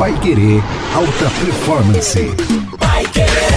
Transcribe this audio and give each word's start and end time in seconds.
Pai 0.00 0.14
Querer 0.14 0.62
Alta 0.94 1.28
Performance. 1.44 3.49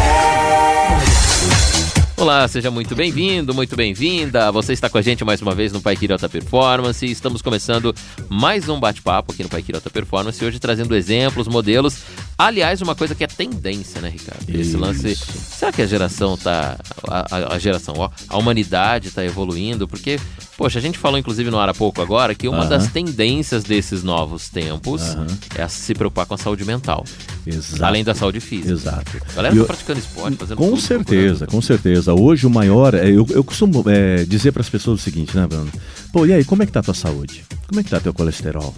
Olá, 2.23 2.47
seja 2.47 2.71
muito 2.71 2.95
bem-vindo, 2.95 3.53
muito 3.53 3.75
bem-vinda. 3.75 4.49
Você 4.53 4.71
está 4.71 4.89
com 4.89 4.97
a 4.97 5.01
gente 5.01 5.25
mais 5.25 5.41
uma 5.41 5.53
vez 5.53 5.73
no 5.73 5.81
Pai 5.81 5.97
Alta 6.09 6.29
Performance. 6.29 7.05
Estamos 7.05 7.41
começando 7.41 7.93
mais 8.29 8.69
um 8.69 8.79
bate-papo 8.79 9.33
aqui 9.33 9.43
no 9.43 9.49
Pai 9.49 9.61
Alta 9.73 9.89
Performance, 9.89 10.43
hoje 10.45 10.57
trazendo 10.57 10.95
exemplos, 10.95 11.49
modelos. 11.49 11.97
Aliás, 12.37 12.81
uma 12.81 12.95
coisa 12.95 13.13
que 13.13 13.25
é 13.25 13.27
tendência, 13.27 13.99
né, 13.99 14.07
Ricardo? 14.07 14.49
Esse 14.49 14.61
Isso. 14.69 14.77
lance. 14.77 15.15
Será 15.17 15.73
que 15.73 15.81
a 15.81 15.85
geração 15.85 16.37
tá. 16.37 16.77
A, 17.09 17.55
a- 17.55 17.59
geração, 17.59 17.93
ó, 17.97 18.09
a 18.29 18.37
humanidade 18.37 19.09
está 19.09 19.23
evoluindo? 19.25 19.85
Porque, 19.85 20.17
poxa, 20.57 20.79
a 20.79 20.81
gente 20.81 20.97
falou 20.97 21.17
inclusive 21.19 21.51
no 21.51 21.59
ar 21.59 21.67
há 21.67 21.73
pouco 21.73 22.01
agora 22.01 22.33
que 22.33 22.47
uma 22.47 22.59
Aham. 22.59 22.69
das 22.69 22.87
tendências 22.87 23.65
desses 23.65 24.01
novos 24.01 24.47
tempos 24.47 25.01
Aham. 25.01 25.27
é 25.55 25.67
se 25.67 25.93
preocupar 25.93 26.25
com 26.25 26.33
a 26.35 26.37
saúde 26.37 26.63
mental, 26.65 27.03
Exato. 27.45 27.83
além 27.83 28.03
da 28.03 28.15
saúde 28.15 28.39
física. 28.39 28.71
Exato. 28.71 29.11
A 29.31 29.33
galera 29.35 29.55
tá 29.57 29.65
praticando 29.65 29.99
esporte, 29.99 30.37
fazendo 30.37 30.57
Com 30.57 30.69
tudo, 30.69 30.81
certeza, 30.81 31.45
com 31.45 31.61
certeza. 31.61 32.12
Hoje 32.13 32.45
o 32.45 32.49
maior, 32.49 32.93
é, 32.93 33.09
eu, 33.09 33.25
eu 33.29 33.43
costumo 33.43 33.83
é, 33.87 34.23
dizer 34.25 34.51
para 34.51 34.61
as 34.61 34.69
pessoas 34.69 34.99
o 34.99 35.03
seguinte, 35.03 35.35
né, 35.35 35.47
Bruno? 35.47 35.71
Pô, 36.11 36.25
e 36.25 36.33
aí, 36.33 36.43
como 36.43 36.63
é 36.63 36.65
que 36.65 36.71
tá 36.71 36.79
a 36.79 36.83
tua 36.83 36.93
saúde? 36.93 37.43
Como 37.67 37.79
é 37.79 37.83
que 37.83 37.89
tá 37.89 37.99
teu 37.99 38.13
colesterol? 38.13 38.73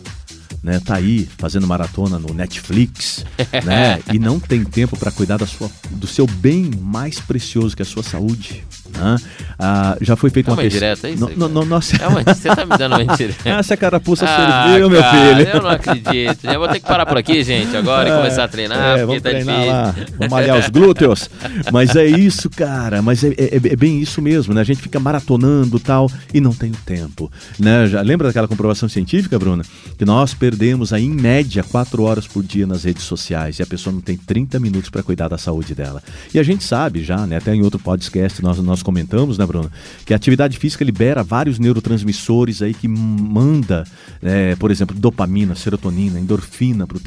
Né, 0.63 0.79
tá 0.79 0.95
aí 0.95 1.29
fazendo 1.37 1.67
maratona 1.67 2.17
no 2.17 2.33
Netflix, 2.33 3.23
né? 3.63 4.01
E 4.11 4.17
não 4.17 4.39
tem 4.39 4.63
tempo 4.63 4.97
para 4.97 5.11
cuidar 5.11 5.37
da 5.37 5.45
sua, 5.45 5.69
do 5.91 6.07
seu 6.07 6.25
bem 6.25 6.71
mais 6.81 7.19
precioso 7.19 7.75
que 7.75 7.83
é 7.83 7.85
a 7.85 7.87
sua 7.87 8.01
saúde. 8.01 8.63
Né? 8.97 9.15
Ah, 9.57 9.97
já 10.01 10.15
foi 10.15 10.29
feita 10.29 10.49
É 10.49 10.53
uma 10.53 10.61
uma 10.61 10.65
indireta, 10.65 11.07
é 11.07 11.11
isso 11.11 11.25
cara? 11.27 11.37
não, 11.49 11.65
nossa. 11.65 11.95
É 11.95 12.07
uma, 12.07 12.21
você 12.23 12.49
tá 12.49 12.65
me 12.65 12.77
dando 12.77 12.93
uma 12.93 13.03
indireta. 13.13 13.47
Essa 13.49 13.77
carapuça 13.77 14.25
Ah, 14.27 14.65
serviu, 14.67 14.89
meu 14.89 15.01
filho. 15.03 15.49
Eu 15.53 15.61
não 15.61 15.69
acredito. 15.69 16.45
Eu 16.45 16.59
vou 16.59 16.67
ter 16.67 16.79
que 16.79 16.85
parar 16.87 17.05
por 17.05 17.17
aqui, 17.17 17.43
gente, 17.43 17.75
agora 17.77 18.09
e 18.09 18.11
começar 18.17 18.43
a 18.43 18.47
treinar, 18.47 18.77
É, 18.79 19.05
porque 19.05 19.05
vamos 19.05 19.21
tá 19.23 19.29
treinar 19.29 19.55
difícil. 19.55 19.73
lá, 19.73 19.95
vamos 20.17 20.31
malhar 20.31 20.59
os 20.59 20.69
glúteos. 20.69 21.29
Mas 21.71 21.95
é 21.95 22.05
isso, 22.05 22.49
cara. 22.49 23.01
Mas 23.01 23.23
é, 23.23 23.29
é- 23.37 23.55
é 23.55 23.75
bem 23.75 23.99
isso 24.01 24.21
mesmo, 24.21 24.53
né? 24.53 24.61
A 24.61 24.65
gente 24.65 24.81
fica 24.81 24.99
maratonando 24.99 25.79
tal 25.79 26.11
e 26.33 26.41
não 26.41 26.51
tem 26.53 26.71
o 26.71 26.77
tempo. 26.85 27.31
Né? 27.59 27.87
Já 27.87 28.01
lembra 28.01 28.27
daquela 28.27 28.47
comprovação 28.47 28.89
científica, 28.89 29.39
Bruna? 29.39 29.63
Que 29.97 30.03
nós 30.05 30.33
perdemos 30.33 30.91
aí, 30.91 31.05
em 31.05 31.09
média, 31.13 31.63
quatro 31.63 32.03
horas 32.03 32.27
por 32.27 32.43
dia 32.43 32.67
nas 32.67 32.83
redes 32.83 33.03
sociais 33.03 33.59
e 33.59 33.63
a 33.63 33.65
pessoa 33.65 33.93
não 33.93 34.01
tem 34.01 34.17
30 34.17 34.59
minutos 34.59 34.89
para 34.89 35.01
cuidar 35.01 35.27
da 35.29 35.37
saúde 35.37 35.73
dela. 35.73 36.01
E 36.33 36.39
a 36.39 36.43
gente 36.43 36.63
sabe 36.63 37.03
já, 37.03 37.25
né? 37.25 37.37
Até 37.37 37.53
em 37.55 37.61
outro 37.63 37.79
podcast 37.79 38.41
nós, 38.43 38.57
nós 38.59 38.83
comentamos, 38.85 39.39
né, 39.39 39.45
Bruna? 39.45 39.71
Que 40.05 40.13
a 40.13 40.15
atividade 40.15 40.57
física 40.59 40.85
libera 40.85 41.23
vários 41.23 41.57
neurotransmissores 41.57 42.61
aí 42.61 42.73
que 42.73 42.87
manda, 42.87 43.83
é, 44.21 44.55
por 44.55 44.69
exemplo, 44.69 44.95
dopamina, 44.95 45.55
serotonina, 45.55 46.19
endorfina 46.19 46.85
para 46.85 46.99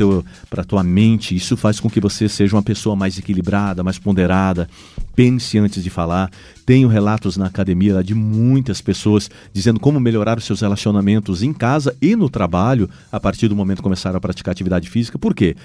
para 0.50 0.64
tua 0.64 0.82
mente. 0.82 1.36
Isso 1.36 1.56
faz 1.56 1.78
com 1.78 1.88
que 1.88 2.00
você 2.00 2.28
seja 2.28 2.56
uma 2.56 2.62
pessoa 2.62 2.96
mais 2.96 3.16
equilibrada, 3.16 3.84
mais 3.84 3.98
ponderada. 3.98 4.68
Pense 5.14 5.56
antes 5.56 5.82
de 5.82 5.88
falar. 5.88 6.30
Tenho 6.66 6.88
relatos 6.88 7.36
na 7.36 7.46
academia 7.46 8.02
de 8.02 8.14
muitas 8.14 8.80
pessoas 8.80 9.30
dizendo 9.52 9.78
como 9.78 10.00
melhorar 10.00 10.36
os 10.36 10.44
seus 10.44 10.60
relacionamentos 10.60 11.42
em 11.42 11.52
casa 11.52 11.96
e 12.02 12.16
no 12.16 12.28
trabalho 12.28 12.90
a 13.10 13.20
partir 13.20 13.46
do 13.46 13.56
momento 13.56 13.78
que 13.78 13.82
começaram 13.84 14.18
a 14.18 14.20
praticar 14.20 14.52
atividade 14.52 14.90
física. 14.90 15.18
Por 15.18 15.34
quê? 15.34 15.56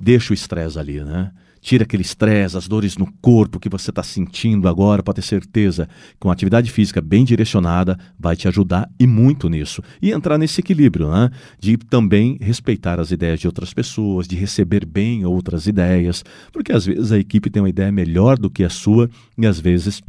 Deixa 0.00 0.32
o 0.32 0.34
estresse 0.34 0.78
ali, 0.78 1.00
né? 1.00 1.30
Tira 1.60 1.84
aquele 1.84 2.02
estresse, 2.02 2.56
as 2.56 2.66
dores 2.66 2.96
no 2.96 3.10
corpo 3.20 3.60
que 3.60 3.68
você 3.68 3.90
está 3.90 4.02
sentindo 4.02 4.66
agora, 4.68 5.02
pode 5.02 5.16
ter 5.16 5.26
certeza 5.26 5.88
que 6.18 6.26
uma 6.26 6.32
atividade 6.32 6.70
física 6.70 7.00
bem 7.00 7.24
direcionada 7.24 7.98
vai 8.18 8.34
te 8.34 8.48
ajudar 8.48 8.90
e 8.98 9.06
muito 9.06 9.48
nisso. 9.48 9.82
E 10.00 10.10
entrar 10.10 10.38
nesse 10.38 10.60
equilíbrio, 10.60 11.10
né? 11.10 11.30
De 11.58 11.76
também 11.76 12.38
respeitar 12.40 12.98
as 12.98 13.10
ideias 13.10 13.40
de 13.40 13.46
outras 13.46 13.74
pessoas, 13.74 14.26
de 14.26 14.36
receber 14.36 14.86
bem 14.86 15.24
outras 15.24 15.66
ideias, 15.66 16.24
porque 16.52 16.72
às 16.72 16.86
vezes 16.86 17.12
a 17.12 17.18
equipe 17.18 17.50
tem 17.50 17.62
uma 17.62 17.68
ideia 17.68 17.92
melhor 17.92 18.38
do 18.38 18.50
que 18.50 18.64
a 18.64 18.70
sua 18.70 19.10
e 19.36 19.46
às 19.46 19.60
vezes 19.60 20.02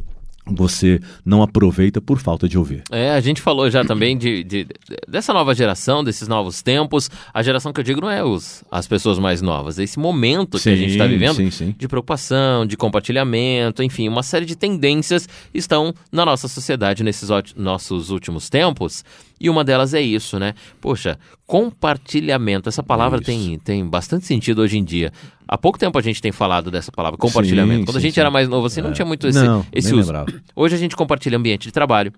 você 0.44 1.00
não 1.24 1.42
aproveita 1.42 2.00
por 2.00 2.18
falta 2.18 2.48
de 2.48 2.58
ouvir. 2.58 2.82
É, 2.90 3.10
a 3.12 3.20
gente 3.20 3.40
falou 3.40 3.70
já 3.70 3.84
também 3.84 4.18
de, 4.18 4.42
de- 4.42 4.66
dessa 5.08 5.32
nova 5.32 5.54
geração, 5.54 6.02
desses 6.02 6.26
novos 6.26 6.62
tempos. 6.62 7.08
A 7.32 7.42
geração 7.42 7.72
que 7.72 7.78
eu 7.80 7.84
digo 7.84 8.00
não 8.00 8.10
é 8.10 8.24
os, 8.24 8.64
as 8.70 8.86
pessoas 8.88 9.18
mais 9.18 9.40
novas, 9.40 9.78
é 9.78 9.84
esse 9.84 9.98
momento 9.98 10.58
que 10.58 10.68
a 10.68 10.76
gente 10.76 10.90
está 10.92 11.04
Sim, 11.04 11.10
vivendo 11.10 11.36
sim, 11.36 11.50
sim. 11.50 11.74
de 11.78 11.86
preocupação, 11.86 12.66
de 12.66 12.76
compartilhamento, 12.76 13.82
enfim, 13.82 14.08
uma 14.08 14.22
série 14.22 14.44
de 14.44 14.56
tendências 14.56 15.28
estão 15.54 15.94
na 16.10 16.24
nossa 16.26 16.48
sociedade 16.48 17.02
nesses 17.04 17.28
nossos 17.56 18.10
últimos 18.10 18.48
tempos. 18.50 19.04
E 19.40 19.50
uma 19.50 19.64
delas 19.64 19.92
é 19.94 20.00
isso, 20.00 20.38
né? 20.38 20.54
Poxa, 20.80 21.18
compartilhamento. 21.52 22.68
Essa 22.70 22.82
palavra 22.82 23.18
Isso. 23.18 23.26
tem, 23.26 23.58
tem 23.58 23.86
bastante 23.86 24.24
sentido 24.24 24.62
hoje 24.62 24.78
em 24.78 24.84
dia. 24.84 25.12
Há 25.46 25.58
pouco 25.58 25.78
tempo 25.78 25.98
a 25.98 26.02
gente 26.02 26.22
tem 26.22 26.32
falado 26.32 26.70
dessa 26.70 26.90
palavra, 26.90 27.18
compartilhamento. 27.18 27.80
Sim, 27.80 27.84
Quando 27.84 27.96
a 27.98 28.00
sim, 28.00 28.06
gente 28.06 28.14
sim. 28.14 28.20
era 28.20 28.30
mais 28.30 28.48
novo, 28.48 28.66
assim, 28.66 28.80
não 28.80 28.88
É. 28.88 28.92
tinha 28.92 29.04
muito 29.04 29.26
esse, 29.26 29.44
Não, 29.44 29.64
esse 29.70 29.88
uso. 29.88 29.96
lembrava. 30.10 30.32
Hoje 30.56 30.74
a 30.74 30.78
gente 30.78 30.96
compartilha 30.96 31.36
ambiente 31.36 31.64
de 31.64 31.72
trabalho, 31.72 32.10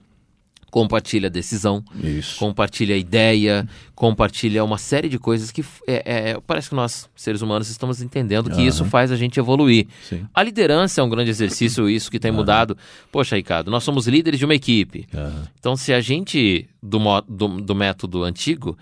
compartilha 0.75 1.31
decisão, 1.31 1.85
Isso. 2.03 2.37
compartilha 2.37 2.97
ideia, 2.97 3.65
compartilha 3.95 4.65
uma 4.65 4.77
série 4.77 5.09
de 5.09 5.21
coisas 5.21 5.53
que 5.53 5.65
é, 5.87 6.31
é, 6.33 6.41
parece 6.45 6.69
que 6.69 6.75
nós, 6.75 7.09
seres 7.15 7.43
humanos, 7.43 7.71
estamos 7.71 8.03
entendendo 8.03 8.51
que 8.51 8.57
Aham. 8.57 8.67
isso 8.67 8.85
faz 8.85 9.13
a 9.13 9.17
gente 9.17 9.39
evoluir. 9.39 9.87
Sim. 10.03 10.27
A 10.35 10.43
liderança 10.43 11.01
é 11.01 11.05
um 11.05 11.09
grande 11.09 11.31
exercício, 11.31 11.89
isso 11.89 12.11
que 12.11 12.19
tem 12.19 12.33
mudado. 12.33 12.77
Poxa, 13.13 13.37
Ricardo, 13.37 13.71
nós 13.71 13.85
somos 13.85 14.09
líderes 14.09 14.37
de 14.37 14.45
uma 14.45 14.55
equipe. 14.57 15.07
Aham, 15.15 15.45
Então, 15.61 15.77
se 15.77 15.93
a 15.93 16.01
gente, 16.01 16.69
do, 16.83 16.99
do, 17.29 17.49
do 17.61 17.75
método 17.77 18.25
antigo, 18.25 18.77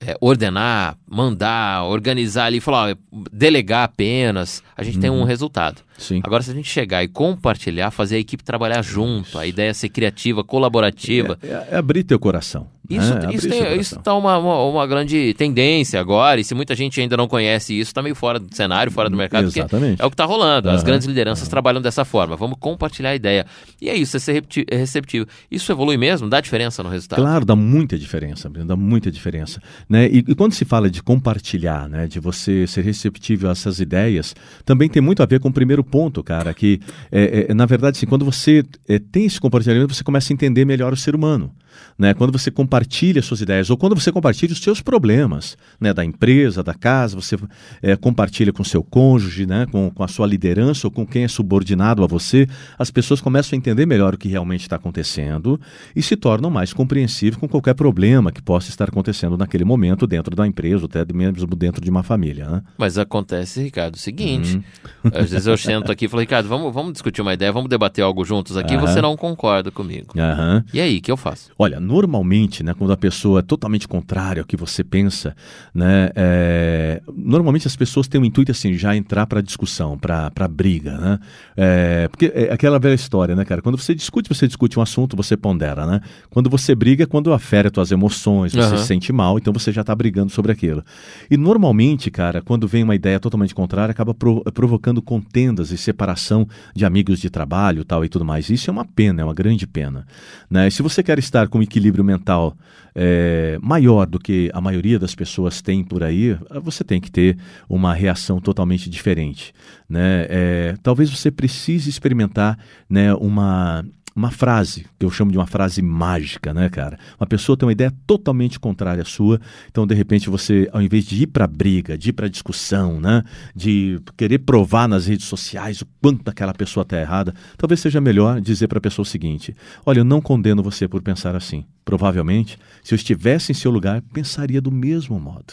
é, 0.00 0.16
ordenar, 0.20 0.96
mandar, 1.10 1.86
organizar 1.86 2.44
ali, 2.44 2.60
falar, 2.60 2.92
ó, 2.92 3.18
delegar 3.32 3.82
apenas, 3.82 4.62
a 4.76 4.84
gente 4.84 5.00
tem 5.00 5.10
um 5.10 5.24
resultado. 5.24 5.82
Sim. 5.98 6.20
Agora, 6.24 6.42
se 6.42 6.50
a 6.50 6.54
gente 6.54 6.68
chegar 6.68 7.02
e 7.02 7.08
compartilhar, 7.08 7.90
fazer 7.90 8.16
a 8.16 8.18
equipe 8.18 8.44
trabalhar 8.44 8.82
junto, 8.82 9.38
a 9.38 9.46
ideia 9.46 9.70
é 9.70 9.72
ser 9.72 9.88
criativa, 9.88 10.44
colaborativa. 10.44 11.38
É, 11.42 11.74
é 11.74 11.76
abrir 11.76 12.04
teu 12.04 12.18
coração. 12.18 12.68
Isso, 12.88 13.14
né? 13.14 13.28
Isso, 13.32 13.48
tem, 13.48 13.80
isso 13.80 13.96
tá 13.96 14.14
uma, 14.14 14.38
uma, 14.38 14.64
uma 14.64 14.86
grande 14.86 15.34
tendência 15.34 16.00
agora, 16.00 16.40
e 16.40 16.44
se 16.44 16.54
muita 16.54 16.74
gente 16.74 17.00
ainda 17.00 17.16
não 17.16 17.28
conhece 17.28 17.78
isso, 17.78 17.92
tá 17.92 18.02
meio 18.02 18.14
fora 18.14 18.38
do 18.38 18.54
cenário, 18.54 18.92
fora 18.92 19.10
do 19.10 19.16
mercado, 19.16 19.46
Exatamente. 19.46 20.00
é 20.00 20.06
o 20.06 20.10
que 20.10 20.16
tá 20.16 20.24
rolando. 20.24 20.70
As 20.70 20.82
grandes 20.82 21.06
lideranças 21.06 21.48
trabalham 21.48 21.80
dessa 21.80 22.04
forma. 22.04 22.36
Vamos 22.36 22.56
compartilhar 22.58 23.10
a 23.10 23.14
ideia. 23.14 23.46
E 23.80 23.88
é 23.88 23.94
isso, 23.94 24.16
é 24.16 24.20
ser 24.20 24.44
é 24.70 24.76
receptivo. 24.76 25.26
Isso 25.50 25.70
evolui 25.70 25.96
mesmo? 25.96 26.28
Dá 26.28 26.40
diferença 26.40 26.82
no 26.82 26.88
resultado? 26.88 27.20
Claro, 27.20 27.44
dá 27.44 27.56
muita 27.56 27.98
diferença, 27.98 28.48
dá 28.48 28.76
muita 28.76 29.10
diferença. 29.10 29.60
Né? 29.88 30.06
E, 30.08 30.18
e 30.18 30.34
quando 30.34 30.52
se 30.52 30.64
fala 30.64 30.90
de 30.90 31.02
compartilhar, 31.02 31.88
né, 31.88 32.06
de 32.06 32.20
você 32.20 32.66
ser 32.66 32.82
receptível 32.82 33.48
a 33.48 33.52
essas 33.52 33.80
ideias, 33.80 34.34
também 34.64 34.88
tem 34.88 35.02
muito 35.02 35.22
a 35.22 35.26
ver 35.26 35.40
com 35.40 35.48
o 35.48 35.52
primeiro 35.52 35.82
ponto, 35.82 36.22
cara, 36.22 36.52
que, 36.54 36.80
é, 37.10 37.46
é, 37.48 37.54
na 37.54 37.66
verdade, 37.66 37.96
assim, 37.96 38.06
quando 38.06 38.24
você 38.24 38.64
é, 38.88 38.98
tem 38.98 39.24
esse 39.26 39.40
compartilhamento, 39.40 39.94
você 39.94 40.04
começa 40.04 40.32
a 40.32 40.34
entender 40.34 40.64
melhor 40.64 40.92
o 40.92 40.96
ser 40.96 41.14
humano. 41.14 41.52
Né? 41.98 42.14
Quando 42.14 42.32
você 42.32 42.50
compartilha 42.50 43.22
suas 43.22 43.40
ideias, 43.40 43.70
ou 43.70 43.76
quando 43.76 43.94
você 43.94 44.12
compartilha 44.12 44.52
os 44.52 44.60
seus 44.60 44.80
problemas, 44.80 45.56
né? 45.80 45.92
da 45.92 46.04
empresa, 46.04 46.62
da 46.62 46.74
casa, 46.74 47.16
você 47.16 47.36
é, 47.82 47.96
compartilha 47.96 48.52
com 48.52 48.64
seu 48.64 48.82
cônjuge, 48.82 49.46
né? 49.46 49.66
com, 49.70 49.90
com 49.90 50.02
a 50.02 50.08
sua 50.08 50.26
liderança, 50.26 50.86
ou 50.86 50.90
com 50.90 51.06
quem 51.06 51.24
é 51.24 51.28
subordinado 51.28 52.02
a 52.02 52.06
você, 52.06 52.46
as 52.78 52.90
pessoas 52.90 53.20
começam 53.20 53.56
a 53.56 53.58
entender 53.58 53.86
melhor 53.86 54.14
o 54.14 54.18
que 54.18 54.28
realmente 54.28 54.62
está 54.62 54.76
acontecendo 54.76 55.60
e 55.94 56.02
se 56.02 56.16
tornam 56.16 56.50
mais 56.50 56.72
compreensíveis 56.72 57.36
com 57.36 57.48
qualquer 57.48 57.74
problema 57.74 58.30
que 58.32 58.42
possa 58.42 58.70
estar 58.70 58.88
acontecendo 58.88 59.36
naquele 59.36 59.64
momento 59.64 60.06
dentro 60.06 60.34
da 60.34 60.46
empresa, 60.46 60.84
ou 60.84 60.86
até 60.86 61.12
mesmo 61.12 61.46
dentro 61.56 61.82
de 61.82 61.90
uma 61.90 62.02
família. 62.02 62.48
Né? 62.48 62.62
Mas 62.78 62.98
acontece, 62.98 63.62
Ricardo, 63.62 63.94
o 63.94 63.98
seguinte. 63.98 64.56
Uhum. 64.56 65.10
Às 65.14 65.30
vezes 65.30 65.46
eu 65.46 65.56
sento 65.56 65.90
aqui 65.90 66.06
e 66.06 66.08
falo, 66.08 66.20
Ricardo, 66.20 66.48
vamos, 66.48 66.72
vamos 66.72 66.92
discutir 66.92 67.22
uma 67.22 67.34
ideia, 67.34 67.52
vamos 67.52 67.68
debater 67.68 68.04
algo 68.04 68.24
juntos 68.24 68.56
aqui, 68.56 68.74
Aham. 68.74 68.86
você 68.86 69.00
não 69.00 69.16
concorda 69.16 69.70
comigo. 69.70 70.14
Aham. 70.18 70.64
E 70.72 70.80
aí, 70.80 70.98
o 70.98 71.02
que 71.02 71.10
eu 71.10 71.16
faço? 71.16 71.50
Olha, 71.58 71.65
normalmente, 71.80 72.62
né, 72.62 72.72
quando 72.72 72.92
a 72.92 72.96
pessoa 72.96 73.40
é 73.40 73.42
totalmente 73.42 73.88
contrária 73.88 74.40
ao 74.40 74.46
que 74.46 74.56
você 74.56 74.84
pensa, 74.84 75.34
né, 75.74 76.10
é, 76.14 77.02
normalmente 77.14 77.66
as 77.66 77.74
pessoas 77.76 78.06
têm 78.08 78.20
o 78.20 78.24
intuito 78.24 78.52
assim, 78.52 78.74
já 78.74 78.94
entrar 78.96 79.26
para 79.26 79.40
discussão, 79.40 79.98
para 79.98 80.48
briga, 80.48 80.96
né? 80.98 81.18
É, 81.56 82.08
porque 82.08 82.30
é 82.34 82.52
aquela 82.52 82.78
velha 82.78 82.94
história, 82.94 83.34
né, 83.34 83.44
cara? 83.44 83.60
Quando 83.60 83.76
você 83.78 83.94
discute, 83.94 84.28
você 84.28 84.46
discute 84.46 84.78
um 84.78 84.82
assunto, 84.82 85.16
você 85.16 85.36
pondera, 85.36 85.86
né? 85.86 86.00
Quando 86.30 86.48
você 86.48 86.74
briga, 86.74 87.04
é 87.04 87.06
quando 87.06 87.32
afere 87.32 87.68
as 87.68 87.72
tuas 87.72 87.90
emoções, 87.90 88.52
você 88.52 88.60
Aham. 88.60 88.76
se 88.78 88.86
sente 88.86 89.12
mal, 89.12 89.38
então 89.38 89.52
você 89.52 89.72
já 89.72 89.80
está 89.80 89.94
brigando 89.94 90.30
sobre 90.30 90.52
aquilo. 90.52 90.84
E 91.30 91.36
normalmente, 91.36 92.10
cara, 92.10 92.40
quando 92.40 92.68
vem 92.68 92.82
uma 92.84 92.94
ideia 92.94 93.18
totalmente 93.18 93.54
contrária, 93.54 93.90
acaba 93.90 94.14
pro- 94.14 94.42
provocando 94.52 95.02
contendas 95.02 95.70
e 95.72 95.76
separação 95.78 96.46
de 96.74 96.84
amigos 96.84 97.20
de 97.20 97.30
trabalho, 97.30 97.84
tal 97.84 98.04
e 98.04 98.08
tudo 98.08 98.24
mais. 98.24 98.48
Isso 98.50 98.70
é 98.70 98.72
uma 98.72 98.84
pena, 98.84 99.22
é 99.22 99.24
uma 99.24 99.34
grande 99.34 99.66
pena, 99.66 100.06
né? 100.50 100.68
E 100.68 100.70
se 100.70 100.82
você 100.82 101.02
quer 101.02 101.18
estar 101.18 101.48
com 101.56 101.60
um 101.60 101.62
equilíbrio 101.62 102.04
mental 102.04 102.54
é, 102.94 103.58
maior 103.62 104.06
do 104.06 104.18
que 104.18 104.50
a 104.52 104.60
maioria 104.60 104.98
das 104.98 105.14
pessoas 105.14 105.62
tem 105.62 105.82
por 105.82 106.02
aí, 106.02 106.38
você 106.62 106.84
tem 106.84 107.00
que 107.00 107.10
ter 107.10 107.38
uma 107.68 107.94
reação 107.94 108.40
totalmente 108.40 108.88
diferente, 108.90 109.52
né? 109.88 110.26
É, 110.28 110.74
talvez 110.82 111.10
você 111.10 111.30
precise 111.30 111.88
experimentar, 111.88 112.58
né, 112.88 113.14
uma 113.14 113.84
uma 114.16 114.30
frase, 114.30 114.86
que 114.98 115.04
eu 115.04 115.10
chamo 115.10 115.30
de 115.30 115.36
uma 115.36 115.46
frase 115.46 115.82
mágica, 115.82 116.54
né, 116.54 116.70
cara? 116.70 116.98
Uma 117.20 117.26
pessoa 117.26 117.54
tem 117.54 117.66
uma 117.66 117.72
ideia 117.72 117.92
totalmente 118.06 118.58
contrária 118.58 119.02
à 119.02 119.04
sua, 119.04 119.38
então 119.70 119.86
de 119.86 119.94
repente 119.94 120.30
você, 120.30 120.68
ao 120.72 120.80
invés 120.80 121.04
de 121.04 121.22
ir 121.22 121.26
para 121.26 121.46
briga, 121.46 121.98
de 121.98 122.08
ir 122.08 122.12
para 122.14 122.26
discussão, 122.26 122.98
né, 122.98 123.22
de 123.54 124.00
querer 124.16 124.38
provar 124.38 124.88
nas 124.88 125.06
redes 125.06 125.26
sociais 125.26 125.82
o 125.82 125.86
quanto 126.00 126.26
aquela 126.30 126.54
pessoa 126.54 126.82
está 126.82 126.98
errada, 126.98 127.34
talvez 127.58 127.78
seja 127.80 128.00
melhor 128.00 128.40
dizer 128.40 128.68
para 128.68 128.78
a 128.78 128.80
pessoa 128.80 129.02
o 129.02 129.06
seguinte: 129.06 129.54
olha, 129.84 130.00
eu 130.00 130.04
não 130.04 130.22
condeno 130.22 130.62
você 130.62 130.88
por 130.88 131.02
pensar 131.02 131.36
assim. 131.36 131.64
Provavelmente, 131.84 132.58
se 132.82 132.94
eu 132.94 132.96
estivesse 132.96 133.52
em 133.52 133.54
seu 133.54 133.70
lugar, 133.70 134.02
pensaria 134.12 134.60
do 134.60 134.72
mesmo 134.72 135.20
modo. 135.20 135.52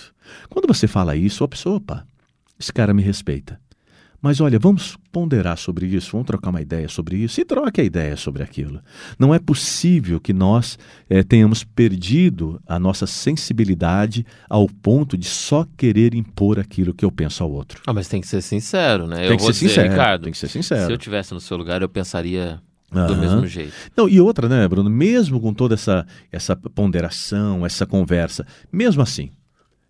Quando 0.49 0.67
você 0.67 0.87
fala 0.87 1.15
isso, 1.15 1.43
a 1.43 1.47
pessoa, 1.47 1.75
opa, 1.75 2.07
esse 2.59 2.71
cara 2.71 2.93
me 2.93 3.03
respeita. 3.03 3.59
Mas 4.23 4.39
olha, 4.39 4.57
vamos 4.57 4.97
ponderar 5.11 5.57
sobre 5.57 5.85
isso, 5.85 6.13
vamos 6.13 6.25
trocar 6.25 6.49
uma 6.49 6.61
ideia 6.61 6.87
sobre 6.87 7.17
isso 7.17 7.41
e 7.41 7.43
troque 7.43 7.81
a 7.81 7.83
ideia 7.83 8.15
sobre 8.15 8.41
aquilo. 8.41 8.79
Não 9.19 9.33
é 9.33 9.37
possível 9.37 10.17
que 10.17 10.31
nós 10.31 10.79
é, 11.09 11.21
tenhamos 11.23 11.65
perdido 11.65 12.57
a 12.65 12.79
nossa 12.79 13.05
sensibilidade 13.05 14.25
ao 14.49 14.65
ponto 14.69 15.17
de 15.17 15.27
só 15.27 15.67
querer 15.75 16.15
impor 16.15 16.57
aquilo 16.57 16.93
que 16.93 17.03
eu 17.03 17.11
penso 17.11 17.43
ao 17.43 17.51
outro. 17.51 17.81
Ah, 17.85 17.91
mas 17.91 18.07
tem 18.07 18.21
que 18.21 18.27
ser 18.27 18.41
sincero, 18.41 19.07
né? 19.07 19.17
Tem 19.17 19.31
eu 19.31 19.35
que 19.35 19.43
ser 19.43 19.51
dizer, 19.51 19.67
sincero, 19.67 19.89
Ricardo, 19.89 20.23
tem 20.23 20.31
que 20.31 20.37
ser 20.37 20.47
sincero. 20.47 20.85
se 20.85 20.91
eu 20.93 20.97
tivesse 20.97 21.33
no 21.33 21.41
seu 21.41 21.57
lugar, 21.57 21.81
eu 21.81 21.89
pensaria 21.89 22.61
do 22.89 22.99
Aham. 22.99 23.19
mesmo 23.19 23.45
jeito. 23.45 23.73
Não, 23.97 24.07
e 24.07 24.21
outra, 24.21 24.47
né, 24.47 24.65
Bruno? 24.69 24.89
Mesmo 24.89 25.41
com 25.41 25.53
toda 25.53 25.73
essa, 25.73 26.07
essa 26.31 26.55
ponderação, 26.55 27.65
essa 27.65 27.85
conversa, 27.85 28.47
mesmo 28.71 29.01
assim, 29.01 29.31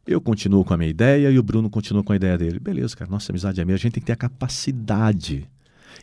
eu 0.06 0.20
continuo 0.20 0.66
com 0.66 0.74
a 0.74 0.78
minha 0.78 0.90
ideia 0.90 1.32
e 1.32 1.40
o 1.40 1.44
Bruno 1.44 1.70
continua 1.70 2.04
com 2.04 2.14
a 2.14 2.16
ideia 2.16 2.38
dele. 2.38 2.60
Beleza, 2.60 2.96
cara, 2.96 3.10
nossa 3.10 3.32
amizade 3.32 3.62
é 3.62 3.66
minha. 3.66 3.76
A 3.76 3.80
gente 3.80 3.94
tem 3.94 4.02
que 4.02 4.08
ter 4.08 4.14
a 4.14 4.18
capacidade 4.18 5.50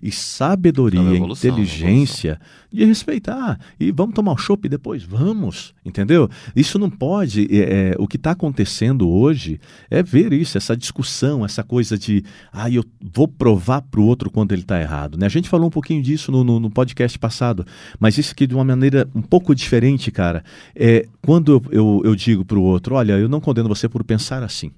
e 0.03 0.09
É 0.09 0.11
sabedoria, 0.11 1.01
uma 1.01 1.15
evolução, 1.15 1.51
inteligência 1.51 2.41
de 2.73 2.85
respeitar. 2.85 3.59
E 3.79 3.91
vamos 3.91 4.15
tomar 4.15 4.33
um 4.33 4.37
chopp 4.37 4.69
depois? 4.69 5.03
Vamos, 5.03 5.75
entendeu? 5.85 6.29
Isso 6.55 6.79
não 6.79 6.89
pode. 6.89 7.49
é, 7.51 7.91
é, 7.91 7.95
o 7.99 8.07
que 8.07 8.17
está 8.17 8.33
acontecendo 8.33 9.09
hoje 9.09 9.61
é 9.91 10.03
ver 10.03 10.33
isso, 10.33 10.57
essa 10.57 10.77
discussão, 10.77 11.45
essa 11.45 11.63
coisa 11.63 11.99
de, 11.99 12.25
ah, 12.53 12.71
eu 12.71 12.85
vou 13.13 13.27
provar 13.27 13.83
para 13.83 14.01
o 14.01 14.05
outro 14.05 14.31
quando 14.31 14.53
ele 14.53 14.63
está 14.63 14.81
errado. 14.81 15.19
Né? 15.19 15.27
A 15.27 15.31
gente 15.31 15.49
falou 15.49 15.67
um 15.67 15.71
pouquinho 15.71 16.03
disso 16.03 16.31
no, 16.31 16.45
no, 16.45 16.61
no 16.61 16.71
podcast 16.71 17.19
passado, 17.19 17.67
mas 17.99 18.19
isso 18.19 18.33
aqui 18.33 18.47
de 18.47 18.55
uma 18.55 18.65
maneira 18.65 19.09
um 19.15 19.23
pouco 19.23 19.55
diferente, 19.55 20.11
cara. 20.11 20.45
É 20.75 21.07
quando 21.23 21.53
eu, 21.53 21.63
eu, 21.71 22.03
eu 22.05 22.17
digo 22.17 22.45
para 22.45 22.59
o 22.59 22.63
outro, 22.63 22.95
olha, 22.95 23.15
eu 23.15 23.29
não 23.29 23.41
condeno 23.41 23.69
você 23.69 23.89
por 23.89 24.05
pensar 24.05 24.43
assim. 24.43 24.71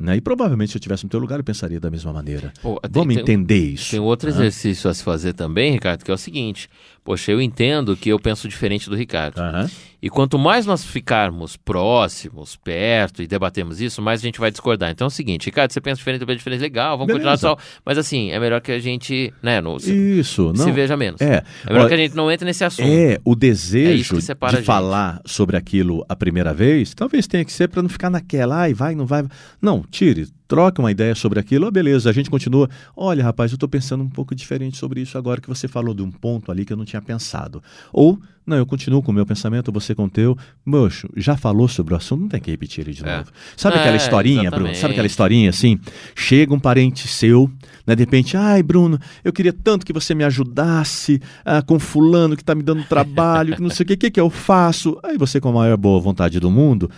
Né? 0.00 0.16
E 0.16 0.20
provavelmente 0.20 0.70
se 0.70 0.76
eu 0.76 0.78
estivesse 0.78 1.02
no 1.04 1.10
teu 1.10 1.18
lugar 1.18 1.40
eu 1.40 1.44
pensaria 1.44 1.80
da 1.80 1.90
mesma 1.90 2.12
maneira. 2.12 2.52
Pô, 2.62 2.80
Vamos 2.88 3.14
tem- 3.14 3.22
entender 3.22 3.58
isso. 3.58 3.90
Tem 3.90 3.98
outro 3.98 4.28
né? 4.30 4.36
exercício 4.36 4.88
a 4.88 4.94
se 4.94 5.02
fazer 5.02 5.32
também, 5.32 5.72
Ricardo, 5.72 6.04
que 6.04 6.10
é 6.10 6.14
o 6.14 6.18
seguinte: 6.18 6.68
poxa, 7.08 7.32
eu 7.32 7.40
entendo 7.40 7.96
que 7.96 8.10
eu 8.10 8.20
penso 8.20 8.46
diferente 8.46 8.90
do 8.90 8.94
Ricardo. 8.94 9.38
Aham. 9.38 9.66
E 10.00 10.10
quanto 10.10 10.38
mais 10.38 10.66
nós 10.66 10.84
ficarmos 10.84 11.56
próximos, 11.56 12.54
perto 12.54 13.22
e 13.22 13.26
debatermos 13.26 13.80
isso, 13.80 14.02
mais 14.02 14.20
a 14.20 14.24
gente 14.24 14.38
vai 14.38 14.50
discordar. 14.50 14.90
Então 14.90 15.06
é 15.06 15.08
o 15.08 15.10
seguinte, 15.10 15.46
Ricardo, 15.46 15.72
você 15.72 15.80
pensa 15.80 15.96
diferente, 15.96 16.20
eu 16.20 16.26
penso 16.26 16.36
diferente, 16.36 16.60
legal, 16.60 16.98
vamos 16.98 17.10
continuar 17.10 17.38
Beleza. 17.38 17.48
só. 17.48 17.56
Mas 17.82 17.96
assim, 17.96 18.30
é 18.30 18.38
melhor 18.38 18.60
que 18.60 18.70
a 18.70 18.78
gente, 18.78 19.32
né, 19.42 19.58
não, 19.58 19.78
se, 19.78 19.90
Isso, 19.90 20.52
não. 20.54 20.66
se 20.66 20.70
veja 20.70 20.98
menos. 20.98 21.18
É. 21.22 21.42
É 21.64 21.70
melhor 21.70 21.80
Olha, 21.80 21.88
que 21.88 21.94
a 21.94 21.96
gente 21.96 22.14
não 22.14 22.30
entre 22.30 22.44
nesse 22.44 22.62
assunto. 22.62 22.86
É, 22.86 23.18
o 23.24 23.32
É 23.32 23.36
desejo 23.36 24.18
a 24.42 24.50
de 24.50 24.62
falar 24.62 25.22
sobre 25.24 25.56
aquilo 25.56 26.04
a 26.10 26.14
primeira 26.14 26.52
vez, 26.52 26.92
talvez 26.92 27.26
tenha 27.26 27.44
que 27.44 27.52
ser 27.52 27.68
para 27.68 27.80
não 27.80 27.88
ficar 27.88 28.10
naquela, 28.10 28.54
ai, 28.58 28.74
vai, 28.74 28.94
não 28.94 29.06
vai. 29.06 29.24
Não, 29.62 29.82
tire, 29.90 30.28
troque 30.48 30.80
uma 30.80 30.90
ideia 30.90 31.14
sobre 31.14 31.38
aquilo, 31.38 31.66
ah, 31.66 31.70
beleza, 31.70 32.08
a 32.08 32.12
gente 32.12 32.30
continua. 32.30 32.68
Olha, 32.96 33.22
rapaz, 33.22 33.52
eu 33.52 33.56
estou 33.56 33.68
pensando 33.68 34.02
um 34.02 34.08
pouco 34.08 34.34
diferente 34.34 34.78
sobre 34.78 35.02
isso 35.02 35.18
agora 35.18 35.40
que 35.42 35.48
você 35.48 35.68
falou 35.68 35.92
de 35.94 36.02
um 36.02 36.10
ponto 36.10 36.50
ali 36.50 36.64
que 36.64 36.72
eu 36.72 36.76
não 36.76 36.86
tinha 36.86 37.02
pensado. 37.02 37.62
Ou, 37.92 38.18
não, 38.46 38.56
eu 38.56 38.64
continuo 38.64 39.02
com 39.02 39.12
o 39.12 39.14
meu 39.14 39.26
pensamento, 39.26 39.70
você 39.70 39.94
com 39.94 40.04
o 40.06 40.10
teu. 40.10 40.36
Moço, 40.64 41.06
já 41.14 41.36
falou 41.36 41.68
sobre 41.68 41.92
o 41.92 41.96
assunto, 41.98 42.22
não 42.22 42.28
tem 42.28 42.40
que 42.40 42.50
repetir 42.50 42.82
ele 42.82 42.94
de 42.94 43.06
É. 43.06 43.18
novo. 43.18 43.30
Sabe 43.58 43.76
É, 43.76 43.80
aquela 43.80 43.96
historinha, 43.98 44.42
Bruno? 44.50 44.54
exatamente. 44.68 44.78
Sabe 44.78 44.92
aquela 44.92 45.06
historinha 45.06 45.50
assim? 45.50 45.78
Chega 46.16 46.54
um 46.54 46.58
parente 46.58 47.06
seu, 47.06 47.50
né, 47.86 47.94
de 47.94 48.02
repente, 48.02 48.34
ai, 48.34 48.62
Bruno, 48.62 48.98
eu 49.22 49.32
queria 49.34 49.52
tanto 49.52 49.84
que 49.84 49.92
você 49.92 50.14
me 50.14 50.24
ajudasse 50.24 51.20
ah, 51.44 51.60
com 51.60 51.78
fulano 51.78 52.34
que 52.36 52.42
está 52.42 52.54
me 52.54 52.62
dando 52.62 52.84
trabalho, 52.84 53.54
que 53.54 53.60
não 53.62 53.68
sei 53.70 53.84
o 53.84 53.86
que, 53.86 53.92
o 53.94 53.98
que, 53.98 54.10
que 54.12 54.20
eu 54.20 54.30
faço? 54.30 54.98
Aí 55.02 55.18
você, 55.18 55.40
com 55.40 55.50
a 55.50 55.52
maior 55.52 55.76
boa 55.76 56.00
vontade 56.00 56.40
do 56.40 56.50
mundo, 56.50 56.90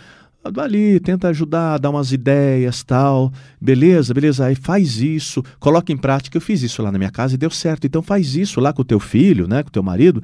ali, 0.58 0.98
tenta 1.00 1.28
ajudar, 1.28 1.78
dá 1.78 1.90
umas 1.90 2.12
ideias, 2.12 2.82
tal. 2.82 3.32
Beleza, 3.60 4.14
beleza, 4.14 4.46
aí 4.46 4.54
faz 4.54 4.96
isso, 5.00 5.42
coloca 5.58 5.92
em 5.92 5.96
prática. 5.96 6.36
Eu 6.36 6.40
fiz 6.40 6.62
isso 6.62 6.82
lá 6.82 6.90
na 6.90 6.98
minha 6.98 7.10
casa 7.10 7.34
e 7.34 7.38
deu 7.38 7.50
certo. 7.50 7.86
Então 7.86 8.02
faz 8.02 8.34
isso 8.34 8.60
lá 8.60 8.72
com 8.72 8.82
o 8.82 8.84
teu 8.84 8.98
filho, 8.98 9.46
né, 9.46 9.62
com 9.62 9.68
o 9.68 9.72
teu 9.72 9.82
marido. 9.82 10.22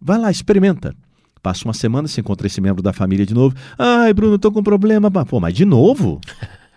Vai 0.00 0.18
lá, 0.18 0.30
experimenta. 0.30 0.94
Passa 1.42 1.64
uma 1.64 1.74
semana, 1.74 2.08
você 2.08 2.20
encontra 2.20 2.46
esse 2.46 2.60
membro 2.60 2.82
da 2.82 2.92
família 2.92 3.24
de 3.24 3.34
novo. 3.34 3.54
Ai, 3.78 4.12
Bruno, 4.12 4.38
tô 4.38 4.50
com 4.50 4.62
problema. 4.62 5.10
Pô, 5.24 5.38
mas 5.38 5.54
de 5.54 5.64
novo? 5.64 6.20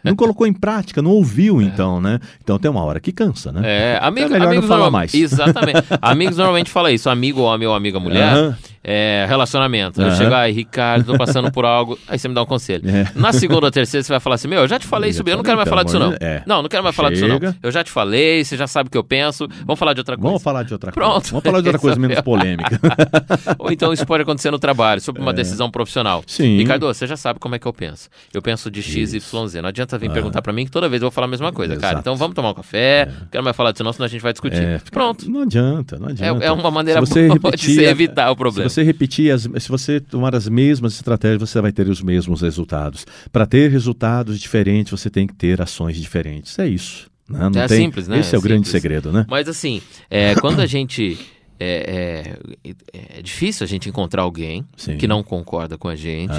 Não 0.04 0.16
colocou 0.16 0.48
em 0.48 0.54
prática, 0.54 1.02
não 1.02 1.12
ouviu 1.12 1.62
então, 1.62 2.00
né? 2.00 2.20
Então 2.42 2.58
tem 2.58 2.72
uma 2.72 2.84
hora 2.84 3.00
que 3.00 3.12
cansa, 3.12 3.52
né? 3.52 3.62
É, 3.64 4.00
amigo, 4.02 4.28
É 4.28 4.40
melhor 4.40 4.54
não 4.54 4.62
falar 4.62 4.90
mais. 4.90 5.14
Exatamente. 5.14 5.84
amigos 6.02 6.38
normalmente 6.38 6.70
falam 6.70 6.92
isso, 6.92 7.10
amigo 7.10 7.42
homem 7.42 7.68
ou 7.68 7.74
amiga 7.74 8.00
mulher, 8.00 8.34
Aham. 8.34 8.58
É, 8.84 9.26
relacionamento. 9.28 10.02
Eu 10.02 10.08
Aham. 10.08 10.16
chego 10.16 10.34
aí, 10.34 10.52
Ricardo, 10.54 11.06
tô 11.12 11.18
passando 11.18 11.52
por 11.52 11.66
algo, 11.66 11.98
aí 12.08 12.18
você 12.18 12.28
me 12.28 12.34
dá 12.34 12.42
um 12.44 12.46
conselho. 12.46 12.88
É. 12.90 13.08
Na 13.16 13.34
segunda 13.34 13.66
ou 13.66 13.72
terceira 13.72 14.04
você 14.04 14.12
vai 14.14 14.20
falar 14.20 14.36
assim, 14.36 14.48
meu, 14.48 14.62
eu 14.62 14.68
já 14.68 14.80
te 14.80 14.88
falei 14.88 15.10
Eu 15.10 15.14
já 15.14 15.24
eu 15.26 15.38
não 15.38 15.44
quero 15.44 15.58
mais 15.58 15.70
falar 15.70 15.84
disso 15.84 16.00
não. 16.00 16.12
de- 16.12 16.18
é. 16.22 16.44
Não, 16.46 16.62
não 16.62 16.70
quero 16.70 16.84
mais 16.84 16.96
falar 16.96 17.10
disso 17.10 17.28
não. 17.28 17.36
Chega. 17.36 17.56
Eu 17.62 17.72
já 17.72 17.84
te 17.84 17.92
falei, 17.92 18.44
você 18.44 18.56
já 18.58 18.68
sabe 18.68 18.88
o 18.88 18.92
que 18.92 18.98
eu 18.98 19.04
penso, 19.04 19.48
vamos 19.66 19.78
falar 19.80 19.94
de 19.94 20.00
outra 20.02 20.16
coisa. 20.16 20.28
Vamos 20.28 20.44
falar 20.44 20.64
de 20.64 20.74
outra 20.74 20.92
Pronto. 20.92 21.14
coisa. 21.14 21.30
Vamos 21.32 21.44
falar 21.44 21.62
de 21.62 21.68
outra 21.68 21.80
coisa 21.82 22.00
menos 22.00 22.22
polêmica. 22.22 22.80
Ou 23.60 23.72
então 23.72 23.92
isso 23.94 24.06
pode 24.06 24.24
acontecer 24.24 24.52
no 24.52 24.60
trabalho, 24.60 25.02
sobre 25.02 25.22
uma 25.22 25.34
decisão 25.34 25.70
profissional. 25.70 26.20
É. 26.20 26.24
Sim. 26.28 26.58
Ricardo, 26.58 26.86
você 26.88 27.06
já 27.08 27.18
sabe 27.18 27.40
como 27.40 27.56
é 27.56 27.60
que 27.60 27.68
eu 27.68 27.74
penso. 27.74 28.10
Eu 28.34 28.42
penso 28.42 28.70
de 28.72 28.82
X, 28.82 29.14
Y, 29.14 29.48
Z. 29.48 29.62
Não 29.62 29.70
adianta 29.70 29.98
vir 29.98 30.12
perguntar 30.12 30.42
pra 30.42 30.54
mim 30.54 30.66
que 30.66 30.72
toda 30.72 30.88
vez 30.90 31.02
eu 31.02 31.08
vou 31.08 31.12
falar 31.12 31.26
a 31.28 31.30
mesma 31.30 31.52
coisa, 31.52 31.76
cara. 31.76 31.88
Exato. 31.94 32.00
Então 32.02 32.16
vamos 32.16 32.36
tomar 32.36 32.52
um 32.52 32.54
café, 32.54 33.06
não 33.22 33.28
quero 33.32 33.44
mais 33.44 33.56
falar 33.56 33.72
disso 33.72 33.84
não, 33.84 33.94
senão 33.94 34.06
a 34.06 34.10
gente 34.10 34.22
vai 34.22 34.32
discutir. 34.32 34.62
É, 34.62 34.80
Pronto. 34.92 35.30
Não 35.30 35.42
adianta, 35.44 35.98
não 35.98 36.08
É, 36.08 36.12
adianta. 36.12 36.46
é 36.46 36.52
uma 36.52 36.72
maneira 36.72 37.02
boa 37.02 37.14
de 37.14 37.28
repetir 37.34 37.80
a- 37.88 37.92
evitar 37.92 38.32
o 38.32 38.36
problema. 38.36 38.69
Se 38.70 38.76
você 38.76 38.84
repetir, 38.84 39.32
as, 39.32 39.42
se 39.42 39.68
você 39.70 40.00
tomar 40.00 40.34
as 40.36 40.48
mesmas 40.48 40.94
estratégias, 40.96 41.50
você 41.50 41.60
vai 41.62 41.72
ter 41.72 41.88
os 41.90 42.02
mesmos 42.02 42.42
resultados. 42.42 43.06
Para 43.32 43.46
ter 43.46 43.70
resultados 43.70 44.40
diferentes, 44.40 44.92
você 44.92 45.10
tem 45.10 45.28
que 45.28 45.34
ter 45.36 45.62
ações 45.62 45.98
diferentes. 45.98 46.58
É 46.60 46.68
isso. 46.68 47.10
né? 47.28 47.50
Não 47.54 47.62
É 47.62 47.68
tem- 47.68 47.78
simples, 47.78 48.08
né? 48.08 48.20
Esse 48.20 48.34
é, 48.34 48.38
É 48.38 48.40
o 48.40 48.42
grande 48.42 48.68
simples. 48.68 48.82
segredo, 48.82 49.12
né? 49.12 49.26
Mas 49.30 49.48
assim, 49.48 49.82
é, 50.10 50.36
quando 50.36 50.60
a 50.62 50.66
gente. 50.66 51.18
É, 51.62 52.38
é- 52.64 52.74
é 53.18 53.22
difícil 53.22 53.66
a 53.66 53.68
gente 53.68 53.90
encontrar 53.90 54.22
alguém 54.22 54.66
Sim. 54.78 54.96
que 54.98 55.06
não 55.06 55.22
concorda 55.22 55.78
com 55.78 55.90
a 55.90 55.96
gente, 55.96 56.32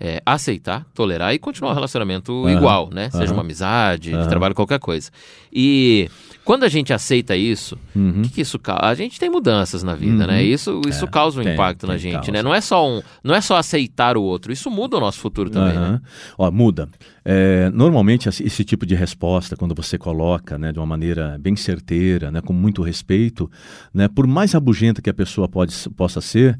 é, 0.00 0.22
aceitar, 0.24 0.86
tolerar 0.94 1.34
e 1.34 1.38
continuar 1.38 1.72
o 1.72 1.74
relacionamento 1.74 2.32
Aham. 2.46 2.56
igual, 2.56 2.90
né? 2.90 3.10
Seja 3.10 3.24
Aham. 3.26 3.32
uma 3.34 3.42
amizade, 3.42 4.08
de 4.10 4.14
Aham. 4.16 4.26
trabalho, 4.28 4.54
qualquer 4.54 4.78
coisa. 4.78 5.10
E 5.52 6.08
quando 6.48 6.64
a 6.64 6.68
gente 6.68 6.94
aceita 6.94 7.36
isso, 7.36 7.76
Uhum. 7.94 8.22
que, 8.22 8.30
que 8.30 8.40
isso 8.40 8.58
causa? 8.58 8.86
A 8.86 8.94
gente 8.94 9.20
tem 9.20 9.28
mudanças 9.28 9.82
na 9.82 9.94
vida, 9.94 10.22
Uhum. 10.22 10.26
né? 10.28 10.42
Isso, 10.42 10.80
isso 10.88 11.04
É, 11.04 11.08
causa 11.08 11.38
um 11.40 11.44
tem, 11.44 11.52
impacto 11.52 11.86
na 11.86 11.92
tem 11.92 11.98
gente, 12.04 12.12
causa. 12.14 12.32
né? 12.32 12.42
Não 12.42 12.54
é, 12.54 12.60
só 12.62 12.88
um, 12.88 13.02
não 13.22 13.34
é 13.34 13.40
só 13.42 13.56
aceitar 13.58 14.16
o 14.16 14.22
outro, 14.22 14.50
isso 14.50 14.70
muda 14.70 14.96
o 14.96 15.00
nosso 15.00 15.18
futuro 15.18 15.50
também, 15.50 15.74
né? 15.74 15.78
Aham. 15.86 16.02
Ó, 16.38 16.50
muda. 16.50 16.88
É, 17.22 17.68
normalmente 17.74 18.30
esse, 18.30 18.42
esse 18.42 18.64
tipo 18.64 18.86
de 18.86 18.94
resposta, 18.94 19.56
quando 19.58 19.74
você 19.74 19.98
coloca 19.98 20.56
né, 20.56 20.72
de 20.72 20.78
uma 20.78 20.86
maneira 20.86 21.36
bem 21.38 21.54
certeira, 21.54 22.30
né, 22.30 22.40
com 22.40 22.54
muito 22.54 22.80
respeito, 22.80 23.50
né, 23.92 24.08
por 24.08 24.26
mais 24.26 24.52
rabugenta 24.52 25.02
que 25.02 25.10
a 25.10 25.14
pessoa 25.14 25.46
pode, 25.46 25.74
possa 25.90 26.22
ser, 26.22 26.58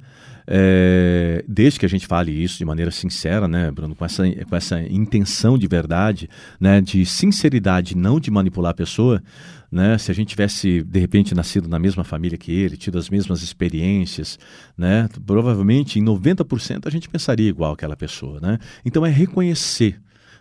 é, 0.50 1.44
desde 1.46 1.78
que 1.78 1.86
a 1.86 1.88
gente 1.88 2.06
fale 2.06 2.32
isso 2.32 2.58
de 2.58 2.64
maneira 2.64 2.90
sincera, 2.90 3.46
né, 3.46 3.70
Bruno, 3.70 3.94
com 3.94 4.04
essa, 4.04 4.24
com 4.48 4.56
essa 4.56 4.80
intenção 4.82 5.56
de 5.58 5.66
verdade, 5.66 6.28
né, 6.60 6.80
de 6.80 7.04
sinceridade, 7.04 7.96
não 7.96 8.18
de 8.18 8.30
manipular 8.30 8.70
a 8.70 8.74
pessoa, 8.74 9.22
né, 9.70 9.98
se 9.98 10.10
a 10.10 10.14
gente 10.14 10.28
tivesse 10.28 10.82
de 10.82 10.98
repente 10.98 11.34
nascido 11.34 11.68
na 11.68 11.78
mesma 11.78 12.02
família 12.04 12.38
que 12.38 12.52
ele, 12.52 12.76
tido 12.76 12.98
as 12.98 13.10
mesmas 13.10 13.42
experiências, 13.42 14.38
né, 14.76 15.08
provavelmente 15.26 15.98
em 15.98 16.04
90% 16.04 16.86
a 16.86 16.90
gente 16.90 17.08
pensaria 17.08 17.48
igual 17.48 17.72
aquela 17.72 17.96
pessoa, 17.96 18.40
né? 18.40 18.58
Então 18.84 19.04
é 19.04 19.10
reconhecer 19.10 20.00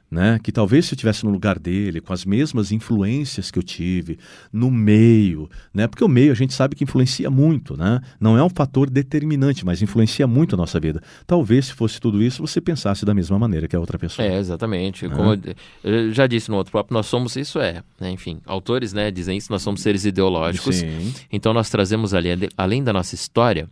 né? 0.09 0.39
Que 0.41 0.51
talvez 0.51 0.85
se 0.85 0.93
eu 0.93 0.95
estivesse 0.95 1.25
no 1.25 1.31
lugar 1.31 1.59
dele, 1.59 1.99
com 1.99 2.13
as 2.13 2.25
mesmas 2.25 2.71
influências 2.71 3.51
que 3.51 3.59
eu 3.59 3.63
tive, 3.63 4.17
no 4.51 4.71
meio, 4.71 5.49
né? 5.73 5.87
Porque 5.87 6.03
o 6.03 6.07
meio 6.07 6.31
a 6.31 6.35
gente 6.35 6.53
sabe 6.53 6.75
que 6.75 6.83
influencia 6.83 7.29
muito, 7.29 7.75
né? 7.75 7.99
Não 8.19 8.37
é 8.37 8.43
um 8.43 8.49
fator 8.49 8.89
determinante, 8.89 9.65
mas 9.65 9.81
influencia 9.81 10.25
muito 10.25 10.55
a 10.55 10.57
nossa 10.57 10.79
vida. 10.79 11.01
Talvez 11.25 11.67
se 11.67 11.73
fosse 11.73 11.99
tudo 11.99 12.23
isso, 12.23 12.41
você 12.41 12.61
pensasse 12.61 13.05
da 13.05 13.13
mesma 13.13 13.37
maneira 13.37 13.67
que 13.67 13.75
a 13.75 13.79
outra 13.79 13.99
pessoa. 13.99 14.25
É, 14.25 14.37
exatamente. 14.37 15.07
Como 15.09 15.33
eu, 15.33 15.55
eu 15.83 16.13
já 16.13 16.25
disse 16.25 16.49
no 16.49 16.57
outro 16.57 16.71
papo, 16.71 16.93
nós 16.93 17.05
somos 17.05 17.35
isso 17.35 17.59
é, 17.59 17.83
né? 17.99 18.11
enfim, 18.11 18.39
autores, 18.45 18.93
né, 18.93 19.11
dizem 19.11 19.37
isso, 19.37 19.51
nós 19.51 19.61
somos 19.61 19.81
seres 19.81 20.05
ideológicos. 20.05 20.77
Sim. 20.77 21.13
Então 21.31 21.53
nós 21.53 21.69
trazemos 21.69 22.13
ali, 22.13 22.29
além 22.57 22.83
da 22.83 22.93
nossa 22.93 23.15
história, 23.15 23.67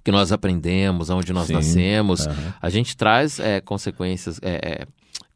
o 0.00 0.02
que 0.02 0.10
nós 0.10 0.32
aprendemos, 0.32 1.10
aonde 1.10 1.32
nós 1.32 1.48
Sim. 1.48 1.52
nascemos, 1.52 2.26
Aham. 2.26 2.54
a 2.60 2.70
gente 2.70 2.96
traz 2.96 3.38
é, 3.38 3.60
consequências, 3.60 4.40
é, 4.42 4.82
é, 4.82 4.86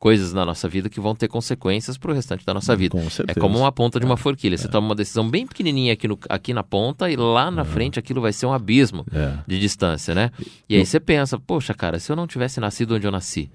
coisas 0.05 0.35
na 0.35 0.45
nossa 0.45 0.69
vida 0.69 0.91
que 0.91 1.01
vão 1.01 1.15
ter 1.15 1.29
consequências 1.29 1.97
pro 1.97 2.13
restante 2.13 2.45
da 2.45 2.53
nossa 2.53 2.77
vida. 2.77 2.95
Com 2.95 3.07
É 3.27 3.33
como 3.33 3.59
uma 3.59 3.73
ponta 3.73 3.99
de 3.99 4.05
uma 4.05 4.19
forquilha. 4.19 4.59
Você 4.59 4.69
toma 4.69 4.89
uma 4.89 4.95
decisão 4.95 5.27
bem 5.31 5.47
pequenininha 5.47 5.95
aqui, 5.95 6.07
no, 6.07 6.19
aqui 6.29 6.53
na 6.53 6.63
ponta 6.63 7.11
e 7.11 7.17
lá 7.17 7.51
na 7.51 7.65
frente 7.65 7.99
aquilo 7.99 8.21
vai 8.21 8.31
ser 8.31 8.45
um 8.45 8.53
abismo 8.53 9.07
É. 9.11 9.39
de 9.47 9.59
distância, 9.59 10.15
né? 10.15 10.31
E 10.69 10.77
aí 10.77 10.85
você 10.85 11.01
pensa, 11.01 11.39
poxa, 11.39 11.73
cara, 11.73 11.99
se 11.99 12.13
eu 12.13 12.17
não 12.17 12.27
tivesse 12.27 12.61
nascido 12.61 12.95
onde 12.97 13.07
eu 13.07 13.11
nasci, 13.11 13.51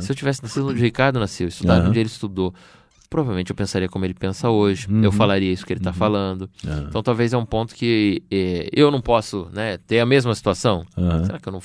se 0.00 0.10
eu 0.10 0.16
tivesse 0.16 0.42
nascido 0.42 0.66
onde 0.70 0.80
o 0.80 0.82
Ricardo 0.82 1.20
nasceu, 1.20 1.46
estudado 1.46 1.88
onde 1.88 2.00
ele 2.00 2.08
estudou, 2.08 2.52
provavelmente 3.08 3.50
eu 3.50 3.54
pensaria 3.56 3.88
como 3.88 4.04
ele 4.04 4.14
pensa 4.14 4.50
hoje, 4.50 4.88
Uhum. 4.90 5.04
eu 5.04 5.12
falaria 5.12 5.52
isso 5.52 5.64
que 5.64 5.72
ele 5.72 5.78
está 5.80 5.92
falando. 5.92 6.50
Aham. 6.66 6.86
Então 6.88 7.00
talvez 7.00 7.32
é 7.32 7.36
um 7.38 7.46
ponto 7.46 7.76
que 7.76 8.24
eh, 8.28 8.68
eu 8.72 8.90
não 8.90 9.00
posso 9.00 9.48
né, 9.52 9.78
ter 9.86 10.00
a 10.00 10.06
mesma 10.06 10.34
situação. 10.34 10.84
Será 11.26 11.38
que 11.38 11.48
eu 11.48 11.52
não. 11.52 11.62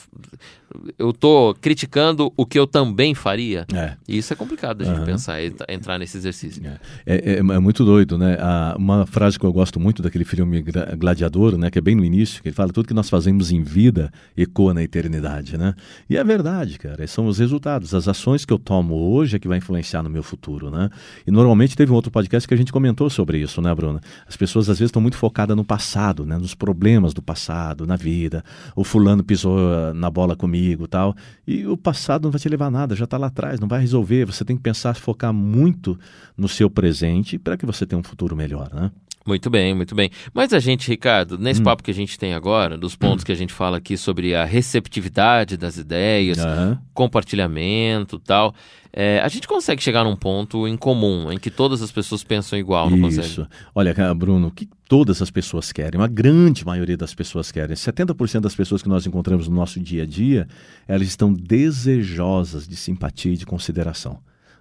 Eu 0.97 1.13
tô 1.13 1.55
criticando 1.61 2.31
o 2.35 2.45
que 2.45 2.59
eu 2.59 2.67
também 2.67 3.15
faria? 3.15 3.65
É. 3.73 3.93
E 4.07 4.17
isso 4.17 4.33
é 4.33 4.35
complicado 4.35 4.81
a 4.81 4.85
gente 4.85 4.97
Aham. 4.97 5.05
pensar 5.05 5.41
e 5.41 5.53
entrar 5.69 5.97
nesse 5.97 6.17
exercício. 6.17 6.61
É, 7.05 7.35
é- 7.35 7.37
é 7.39 7.59
muito 7.59 7.85
doido, 7.85 8.17
né? 8.17 8.37
Ah, 8.39 8.75
uma 8.77 9.05
frase 9.05 9.39
que 9.39 9.45
eu 9.45 9.53
gosto 9.53 9.79
muito 9.79 10.01
daquele 10.01 10.25
filme 10.25 10.63
Gladiador, 10.97 11.57
né? 11.57 11.69
Que 11.69 11.79
é 11.79 11.81
bem 11.81 11.95
no 11.95 12.03
início, 12.03 12.41
que 12.41 12.49
ele 12.49 12.55
fala 12.55 12.71
tudo 12.73 12.87
que 12.87 12.93
nós 12.93 13.09
fazemos 13.09 13.51
em 13.51 13.61
vida 13.63 14.11
ecoa 14.35 14.73
na 14.73 14.83
eternidade, 14.83 15.57
né? 15.57 15.73
E 16.09 16.17
é 16.17 16.23
verdade, 16.23 16.77
cara. 16.77 17.05
São 17.07 17.27
os 17.27 17.39
resultados, 17.39 17.93
as 17.93 18.07
ações 18.07 18.43
que 18.43 18.51
eu 18.53 18.59
tomo 18.59 18.93
hoje 18.95 19.37
é 19.37 19.39
que 19.39 19.47
vai 19.47 19.57
influenciar 19.59 20.03
no 20.03 20.09
meu 20.09 20.23
futuro, 20.23 20.69
né? 20.69 20.89
E 21.25 21.31
normalmente 21.31 21.75
teve 21.75 21.91
um 21.91 21.95
outro 21.95 22.11
podcast 22.11 22.47
que 22.47 22.53
a 22.53 22.57
gente 22.57 22.71
comentou 22.71 23.09
sobre 23.09 23.39
isso, 23.39 23.61
né, 23.61 23.73
Bruna? 23.73 24.01
As 24.27 24.35
pessoas 24.35 24.69
às 24.69 24.77
vezes 24.79 24.89
estão 24.89 25.01
muito 25.01 25.17
focadas 25.17 25.55
no 25.55 25.63
passado, 25.63 26.25
né? 26.25 26.37
Nos 26.37 26.53
problemas 26.53 27.13
do 27.13 27.21
passado, 27.21 27.85
na 27.87 27.95
vida. 27.95 28.43
O 28.75 28.83
fulano 28.83 29.23
pisou 29.23 29.57
ah, 29.57 29.93
na 29.93 30.09
bola 30.09 30.35
comigo, 30.35 30.56
tal. 30.89 31.15
E 31.45 31.65
o 31.65 31.77
passado 31.77 32.23
não 32.23 32.31
vai 32.31 32.39
te 32.39 32.49
levar 32.49 32.67
a 32.67 32.71
nada, 32.71 32.95
já 32.95 33.05
está 33.05 33.17
lá 33.17 33.27
atrás, 33.27 33.59
não 33.59 33.67
vai 33.67 33.79
resolver. 33.81 34.25
Você 34.25 34.43
tem 34.43 34.55
que 34.55 34.63
pensar, 34.63 34.95
focar 34.95 35.33
muito 35.33 35.97
no 36.37 36.47
seu 36.47 36.69
presente 36.69 37.37
para 37.37 37.57
que 37.57 37.65
você 37.65 37.85
tenha 37.85 37.99
um 37.99 38.03
futuro 38.03 38.35
melhor, 38.35 38.69
né? 38.73 38.91
Muito 39.27 39.49
bem, 39.49 39.73
muito 39.73 39.93
bem. 39.93 40.09
Mas 40.33 40.53
a 40.53 40.59
gente, 40.59 40.87
Ricardo, 40.87 41.35
Hum. 41.35 41.39
nesse 41.39 41.61
papo 41.61 41.83
que 41.83 41.91
a 41.91 41.93
gente 41.93 42.17
tem 42.17 42.33
agora, 42.33 42.77
dos 42.77 42.95
pontos 42.95 43.25
que 43.25 43.31
a 43.31 43.35
gente 43.35 43.51
fala 43.53 43.77
aqui 43.77 43.97
sobre 43.97 44.33
a 44.33 44.45
receptividade 44.45 45.57
das 45.57 45.75
ideias, 45.77 46.37
Aham. 46.39 46.79
compartilhamento 46.93 48.17
tal, 48.19 48.55
é, 48.93 49.19
a 49.19 49.27
gente 49.27 49.47
consegue 49.47 49.83
chegar 49.83 50.03
num 50.03 50.15
ponto 50.15 50.67
em 50.67 50.77
comum, 50.77 51.31
em 51.31 51.37
que 51.37 51.51
todas 51.51 51.81
as 51.81 51.91
pessoas 51.91 52.23
pensam 52.23 52.57
igual, 52.57 52.89
não 52.89 52.99
consegue? 53.01 53.27
Isso. 53.27 53.47
Olha, 53.75 53.93
cara, 53.93 54.13
Bruno, 54.15 54.47
o 54.47 54.51
que 54.51 54.67
todas 54.87 55.21
as 55.21 55.29
pessoas 55.29 55.71
querem, 55.71 55.99
uma 55.99 56.07
grande 56.07 56.65
maioria 56.65 56.95
das 56.97 57.13
pessoas 57.13 57.51
querem, 57.51 57.75
70% 57.75 58.39
das 58.41 58.55
pessoas 58.55 58.81
que 58.81 58.87
nós 58.89 59.05
encontramos 59.05 59.47
no 59.47 59.55
nosso 59.55 59.79
dia 59.79 60.03
a 60.03 60.05
dia, 60.05 60.47
elas 60.87 61.07
estão 61.07 61.33
desejosas 61.33 62.67
de 62.67 62.75
simpatia 62.75 63.33
e 63.33 63.37
de 63.37 63.45
consideração. 63.45 64.19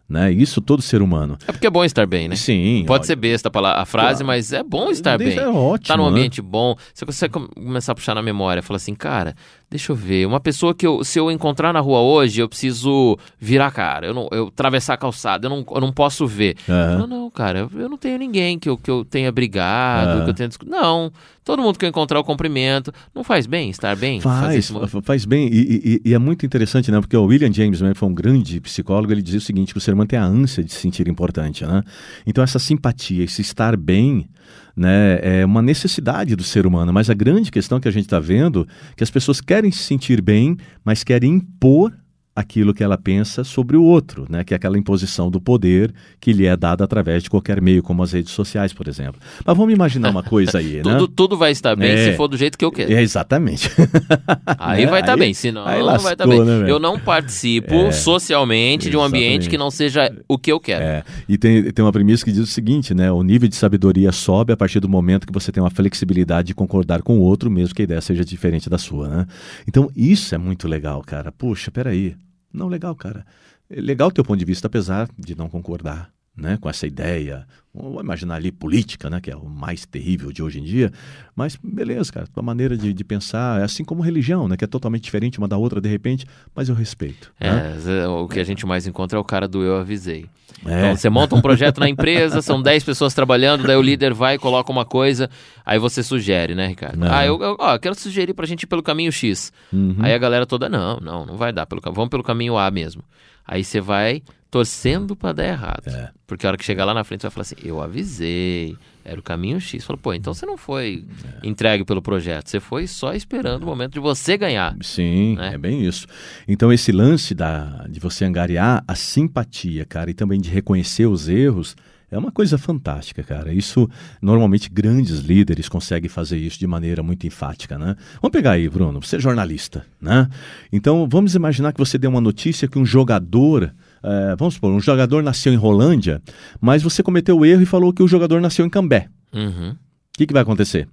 Né? 0.09 0.31
Isso 0.33 0.61
todo 0.61 0.81
ser 0.83 1.03
humano. 1.03 1.37
É 1.49 1.53
porque 1.53 1.67
é 1.67 1.71
bom 1.71 1.85
estar 1.85 2.07
bem, 2.07 2.29
né? 2.29 2.37
Sim. 2.37 2.85
Pode 2.87 3.01
olha, 3.01 3.07
ser 3.07 3.17
besta 3.17 3.51
a, 3.53 3.85
frase, 3.85 4.23
Claro. 4.23 4.27
mas 4.27 4.53
é 4.53 4.63
bom 4.63 4.89
estar 4.89 5.19
bem. 5.19 5.37
É 5.37 5.49
ótimo. 5.49 5.89
Tá 5.89 5.97
num 5.97 6.05
né? 6.05 6.11
ambiente 6.11 6.41
bom. 6.41 6.77
Você 6.95 7.05
consegue 7.05 7.33
com- 7.35 7.49
começar 7.49 7.91
a 7.91 7.95
puxar 7.95 8.15
na 8.15 8.23
memória, 8.23 8.63
falar 8.63 8.77
assim, 8.77 8.95
cara, 8.95 9.35
deixa 9.70 9.92
eu 9.92 9.96
ver, 9.96 10.26
uma 10.26 10.38
pessoa 10.40 10.75
que 10.75 10.87
eu, 10.87 11.02
se 11.04 11.18
eu 11.18 11.30
encontrar 11.30 11.73
na 11.73 11.80
rua 11.80 12.00
hoje, 12.00 12.40
eu 12.40 12.49
preciso 12.49 13.18
virar 13.38 13.66
a 13.66 13.70
cara, 13.70 14.06
eu 14.06 14.14
não, 14.14 14.28
eu 14.32 14.46
atravessar 14.46 14.94
a 14.94 14.96
calçada, 14.96 15.46
eu 15.46 15.50
não, 15.50 15.64
eu 15.70 15.80
não 15.80 15.92
posso 15.92 16.26
ver. 16.26 16.56
Aham. 16.68 16.99
Não, 16.99 17.06
não, 17.06 17.30
cara, 17.30 17.68
eu- 17.75 17.88
não 17.88 17.99
tenho 17.99 18.18
ninguém 18.18 18.58
que 18.58 18.68
eu, 18.68 18.76
que 18.78 18.90
eu 18.90 19.04
tenha 19.04 19.30
brigado, 19.32 20.11
Aham. 20.12 20.25
que 20.25 20.30
eu 20.30 20.35
tenha 20.35 20.49
Não, 20.66 21.11
todo 21.44 21.61
mundo 21.62 21.78
que 21.78 21.85
eu 21.85 21.88
encontrar 21.88 22.18
eu 22.18 22.25
cumprimento. 22.25 22.92
Não 23.14 23.25
faz 23.25 23.46
bem 23.46 23.68
estar 23.70 23.96
bem? 23.96 24.20
Faz, 24.20 24.54
esse 24.54 24.73
faz 25.02 25.25
bem. 25.25 25.49
E, 25.49 26.00
e- 26.04 26.11
e 26.11 26.14
é 26.14 26.18
muito 26.18 26.46
interessante, 26.46 26.90
né? 26.90 27.00
Porque 27.00 27.16
o 27.16 27.25
William 27.25 27.52
James, 27.52 27.80
né, 27.80 27.92
foi 27.94 28.08
um 28.08 28.14
grande 28.14 28.61
psicólogo, 28.61 29.12
ele 29.12 29.23
dizia 29.23 29.38
o 29.38 29.42
seguinte: 29.42 29.73
que 29.73 29.78
o 29.78 29.80
ser 29.80 29.94
humano 29.94 30.08
tem 30.08 30.18
a 30.18 30.25
ânsia 30.25 30.62
de 30.62 30.73
se 30.73 30.80
sentir 30.80 31.08
importante, 31.08 31.64
né? 31.66 31.82
Então, 32.26 32.42
essa 32.42 32.58
simpatia, 32.58 33.25
esse 33.25 33.42
estar 33.42 33.76
bem. 33.76 34.28
Né, 34.76 35.18
é 35.23 35.45
uma 35.47 35.62
necessidade 35.62 36.37
do 36.37 36.42
ser 36.42 36.66
humano, 36.66 36.92
mas 36.92 37.09
a 37.09 37.14
grande 37.14 37.50
questão 37.50 37.80
que 37.80 37.88
a 37.88 37.90
gente 37.90 38.04
está 38.04 38.21
vendo 38.21 38.68
é 38.92 38.95
que 38.95 39.02
as 39.02 39.11
pessoas 39.11 39.40
querem 39.40 39.73
se 39.73 39.78
sentir 39.78 40.21
bem, 40.21 40.59
mas 40.85 41.02
querem 41.02 41.37
impor 41.37 41.95
aquilo 42.37 42.75
que 42.75 42.85
ela 42.85 42.99
pensa 42.99 43.43
sobre 43.43 43.76
o 43.76 43.83
outro, 43.83 44.26
né, 44.28 44.45
que 44.45 44.52
é 44.52 44.57
aquela 44.57 44.76
imposição 44.78 45.31
do 45.31 45.40
poder 45.40 45.93
que 46.21 46.33
lhe 46.33 46.45
é 46.47 46.55
dada 46.57 46.85
através 46.85 47.23
de 47.23 47.31
qualquer 47.31 47.61
meio, 47.62 47.83
como 47.83 48.02
as 48.02 48.12
redes 48.12 48.31
sociais, 48.33 48.73
por 48.75 48.87
exemplo. 48.87 49.19
Mas 49.45 49.57
vamos 49.57 49.73
imaginar 49.73 50.11
uma 50.11 50.23
coisa 50.23 50.59
aí, 50.59 50.83
né? 50.85 50.99
Tudo, 51.16 51.37
vai 51.37 51.50
estar 51.52 51.75
bem 51.75 51.90
É. 51.93 52.11
se 52.12 52.16
for 52.16 52.28
do 52.28 52.37
jeito 52.37 52.59
que 52.59 52.64
eu 52.64 52.71
quero. 52.71 52.93
É, 52.93 53.02
exatamente. 53.02 53.71
Aí 54.59 54.85
né? 54.85 54.90
vai 54.90 55.00
estar 55.00 55.14
Aí- 55.14 55.19
bem, 55.19 55.33
senão 55.35 55.64
aí 55.66 55.78
não 55.81 55.99
vai 55.99 56.12
estar 56.12 56.26
lascou, 56.26 56.45
bem. 56.45 56.61
né, 56.62 56.71
eu 56.71 56.78
não 56.78 56.99
participo 57.00 57.75
É, 57.75 57.93
socialmente 57.93 58.90
de 58.90 58.97
um 58.97 59.02
ambiente 59.02 59.23
exatamente. 59.25 59.49
que 59.49 59.59
não 59.59 59.71
seja 59.71 60.12
o 60.28 60.38
que 60.38 60.52
eu 60.52 60.61
quero. 60.61 60.85
É, 60.85 61.05
e 61.28 61.38
tem, 61.38 61.71
tem 61.73 61.85
uma 61.85 61.93
premissa 61.93 62.25
que 62.25 62.33
diz 62.33 62.43
o 62.43 62.47
seguinte, 62.47 62.95
né? 62.95 63.11
O 63.11 63.23
nível 63.23 63.49
de 63.49 63.57
sabedoria 63.57 64.12
sobe 64.12 64.52
a 64.52 64.57
partir 64.57 64.81
do 64.81 64.88
momento 64.88 65.26
que 65.26 65.33
você 65.33 65.50
tem 65.50 65.62
uma 65.62 65.71
flexibilidade 65.71 66.49
de 66.49 66.55
concordar 66.55 67.02
com 67.02 67.19
o 67.19 67.23
outro, 67.23 67.50
mesmo 67.50 67.75
que 67.75 67.83
a 67.83 67.85
ideia 67.85 68.00
seja 68.00 68.25
diferente 68.25 68.69
da 68.69 68.78
sua, 68.78 69.09
né? 69.09 69.26
Então, 69.66 69.90
isso 69.97 70.35
é 70.35 70.38
muito 70.38 70.66
legal, 70.69 71.02
cara. 71.02 71.31
Puxa, 71.33 71.71
peraí. 71.71 72.14
Não, 72.53 72.69
legal, 72.69 72.95
cara. 72.95 73.26
É 73.69 73.81
legal 73.81 74.09
o 74.09 74.12
teu 74.12 74.25
ponto 74.25 74.38
de 74.38 74.45
vista, 74.45 74.67
apesar 74.67 75.09
de 75.19 75.35
não 75.37 75.49
concordar. 75.49 76.15
Né, 76.37 76.59
com 76.61 76.69
essa 76.69 76.87
ideia, 76.87 77.47
vamos 77.75 78.02
imaginar 78.02 78.35
ali 78.35 78.52
política, 78.52 79.09
né, 79.09 79.21
que 79.21 79.31
é 79.31 79.37
o 79.37 79.49
mais 79.49 79.87
terrível 79.87 80.31
de 80.31 80.43
hoje 80.43 80.61
em 80.61 80.62
dia, 80.62 80.93
mas 81.35 81.57
beleza, 81.62 82.12
cara, 82.12 82.26
tua 82.26 82.43
maneira 82.43 82.76
de, 82.76 82.93
de 82.93 83.05
pensar 83.05 83.61
é 83.61 83.64
assim 83.64 83.83
como 83.83 84.02
religião, 84.02 84.47
né, 84.47 84.57
que 84.57 84.64
é 84.64 84.66
totalmente 84.66 85.02
diferente 85.02 85.38
uma 85.38 85.49
da 85.49 85.57
outra 85.57 85.81
de 85.81 85.88
repente, 85.88 86.26
mas 86.55 86.69
eu 86.69 86.75
respeito. 86.75 87.33
né? 87.40 87.75
É, 87.75 87.78
zé, 87.78 88.07
o 88.07 88.28
que 88.28 88.38
a 88.38 88.45
gente 88.45 88.66
mais 88.66 88.87
encontra 88.87 89.19
é 89.19 89.21
o 89.21 89.25
cara 89.25 89.49
do 89.49 89.62
eu 89.62 89.76
avisei. 89.76 90.26
É. 90.64 90.78
Então 90.78 90.97
você 90.97 91.11
monta 91.11 91.35
um 91.35 91.40
projeto 91.40 91.78
na 91.78 91.88
empresa, 91.88 92.40
são 92.40 92.62
10 92.62 92.85
pessoas 92.85 93.12
trabalhando, 93.12 93.66
daí 93.66 93.76
o 93.76 93.83
líder 93.83 94.14
vai 94.14 94.37
e 94.37 94.38
coloca 94.38 94.71
uma 94.71 94.85
coisa, 94.85 95.28
aí 95.64 95.78
você 95.78 96.02
sugere, 96.02 96.55
né, 96.55 96.69
Ricardo? 96.69 97.05
É. 97.05 97.09
Ah, 97.11 97.26
eu, 97.26 97.40
eu 97.43 97.57
ó, 97.59 97.78
quero 97.78 97.95
sugerir 97.95 98.33
pra 98.33 98.47
gente 98.47 98.62
ir 98.62 98.66
pelo 98.66 98.83
caminho 98.83 99.12
X. 99.12 99.52
Uhum. 99.73 99.97
Aí 100.00 100.14
a 100.14 100.19
galera 100.19 100.47
toda, 100.47 100.69
não, 100.69 100.99
não, 101.00 101.26
não 101.26 101.37
vai 101.37 101.52
dar 101.52 101.66
pelo 101.66 101.81
vamos 101.83 102.09
pelo 102.09 102.23
caminho 102.23 102.57
A 102.57 102.71
mesmo. 102.71 103.02
Aí 103.47 103.62
você 103.62 103.81
vai 103.81 104.23
torcendo 104.50 105.15
pra 105.17 105.33
dar 105.33 105.45
errado. 105.47 105.88
É. 105.88 106.11
Porque 106.26 106.47
a 106.47 106.50
hora 106.50 106.57
que 106.57 106.65
chegar 106.65 106.85
lá 106.85 106.95
na 106.95 107.05
frente, 107.05 107.21
você 107.23 107.26
vai 107.29 107.33
falar 107.33 107.43
assim, 107.43 107.57
eu 107.62 107.81
avisei, 107.81 108.76
era 109.05 109.19
o 109.19 109.23
caminho 109.23 109.61
X. 109.61 109.85
Fala, 109.85 109.99
pô, 109.99 110.12
então 110.15 110.33
você 110.35 110.47
não 110.47 110.57
foi 110.57 111.05
É. 111.43 111.47
entregue 111.47 111.85
pelo 111.85 112.03
projeto, 112.03 112.49
você 112.49 112.61
foi 112.61 112.87
só 112.87 113.12
esperando 113.12 113.62
o 113.62 113.67
momento 113.67 113.93
de 113.95 114.00
você 114.00 114.37
ganhar. 114.37 114.76
Sim, 114.81 115.37
né? 115.37 115.55
é 115.55 115.59
bem 115.59 115.85
isso. 115.85 116.07
Então, 116.49 116.73
esse 116.73 116.91
lance 116.93 117.35
da, 117.35 117.87
de 117.88 118.00
você 118.00 118.25
angariar 118.25 118.83
a 118.87 118.95
simpatia, 118.95 119.85
cara, 119.85 120.11
e 120.11 120.15
também 120.15 120.41
de 120.41 120.50
reconhecer 120.50 121.07
os 121.07 121.29
erros, 121.29 121.76
é 122.11 122.17
uma 122.17 122.31
coisa 122.31 122.57
fantástica, 122.57 123.23
cara. 123.23 123.53
Isso, 123.53 123.91
normalmente, 124.23 124.71
grandes 124.71 125.19
líderes 125.19 125.69
conseguem 125.69 126.09
fazer 126.09 126.38
isso 126.38 126.59
de 126.59 126.67
maneira 126.67 127.03
muito 127.03 127.26
enfática, 127.26 127.76
né? 127.76 127.97
Vamos 128.23 128.33
pegar 128.33 128.53
aí, 128.53 128.69
Bruno, 128.69 129.03
você 129.03 129.17
é 129.17 129.21
jornalista, 129.21 129.85
né? 130.00 130.29
Então, 130.73 131.09
vamos 131.09 131.35
imaginar 131.35 131.73
que 131.73 131.79
você 131.79 131.99
deu 131.99 132.11
uma 132.11 132.21
notícia 132.21 132.69
que 132.69 132.79
um 132.79 132.87
jogador. 132.87 133.75
Eh, 134.03 134.37
vamos 134.38 134.55
supor, 134.55 134.73
um 134.73 134.81
jogador 134.81 135.23
nasceu 135.23 135.53
em 135.53 135.57
Rolândia, 135.57 136.23
mas 136.61 136.83
você 136.83 137.03
cometeu 137.03 137.38
o 137.38 137.45
erro 137.45 137.62
e 137.62 137.67
falou 137.67 137.93
que 137.93 138.03
o 138.03 138.09
jogador 138.09 138.41
nasceu 138.41 138.65
em 138.65 138.71
Cambé. 138.71 139.09
Uhum. 139.33 139.71
O 139.71 139.76
que, 140.19 140.26
que 140.26 140.33
vai 140.33 140.43
acontecer? 140.43 140.88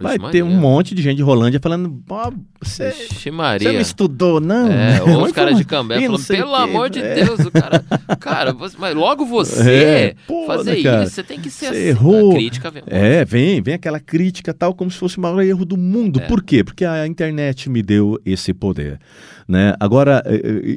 Vai 0.00 0.16
Ixi, 0.16 0.30
ter 0.30 0.42
um 0.42 0.46
Maria. 0.46 0.60
monte 0.60 0.94
de 0.94 1.02
gente 1.02 1.16
de 1.18 1.22
Rolândia 1.22 1.60
falando, 1.62 1.90
"Pô, 2.06 2.16
você, 2.62 2.94
Maria. 3.30 3.70
não 3.72 3.80
estudou, 3.80 4.40
não? 4.40 4.72
É, 4.72 5.02
ou 5.02 5.24
os 5.24 5.32
caras 5.32 5.56
de 5.58 5.64
Cambé 5.66 5.96
não 6.08 6.18
falando, 6.18 6.26
pelo 6.26 6.52
o 6.52 6.56
quê." 6.56 6.62
amor 6.62 6.90
de 6.90 6.98
É. 7.00 7.14
Deus, 7.16 7.40
o 7.40 7.50
cara. 7.50 7.84
Cara, 8.18 8.52
você- 8.54 8.76
mas 8.78 8.94
logo 8.94 9.26
você 9.26 9.70
É, 9.70 10.16
fazer 10.46 10.82
cara? 10.82 11.04
isso, 11.04 11.12
você 11.14 11.22
tem 11.22 11.38
que 11.38 11.50
ser 11.50 11.66
assim. 11.66 11.76
errou. 11.78 12.32
Crítica 12.32 12.70
vem. 12.70 12.82
É, 12.86 13.22
vem, 13.24 13.60
vem 13.60 13.74
aquela 13.74 14.00
crítica 14.00 14.54
tal, 14.54 14.74
como 14.74 14.90
se 14.90 14.96
fosse 14.96 15.18
o 15.18 15.20
maior 15.20 15.42
erro 15.42 15.64
do 15.66 15.76
mundo. 15.76 16.20
É. 16.20 16.26
Por 16.26 16.42
quê? 16.42 16.64
Porque 16.64 16.86
a 16.86 17.06
internet 17.06 17.68
me 17.68 17.82
deu 17.82 18.18
esse 18.24 18.54
poder. 18.54 18.98
Né? 19.46 19.74
Agora, 19.78 20.22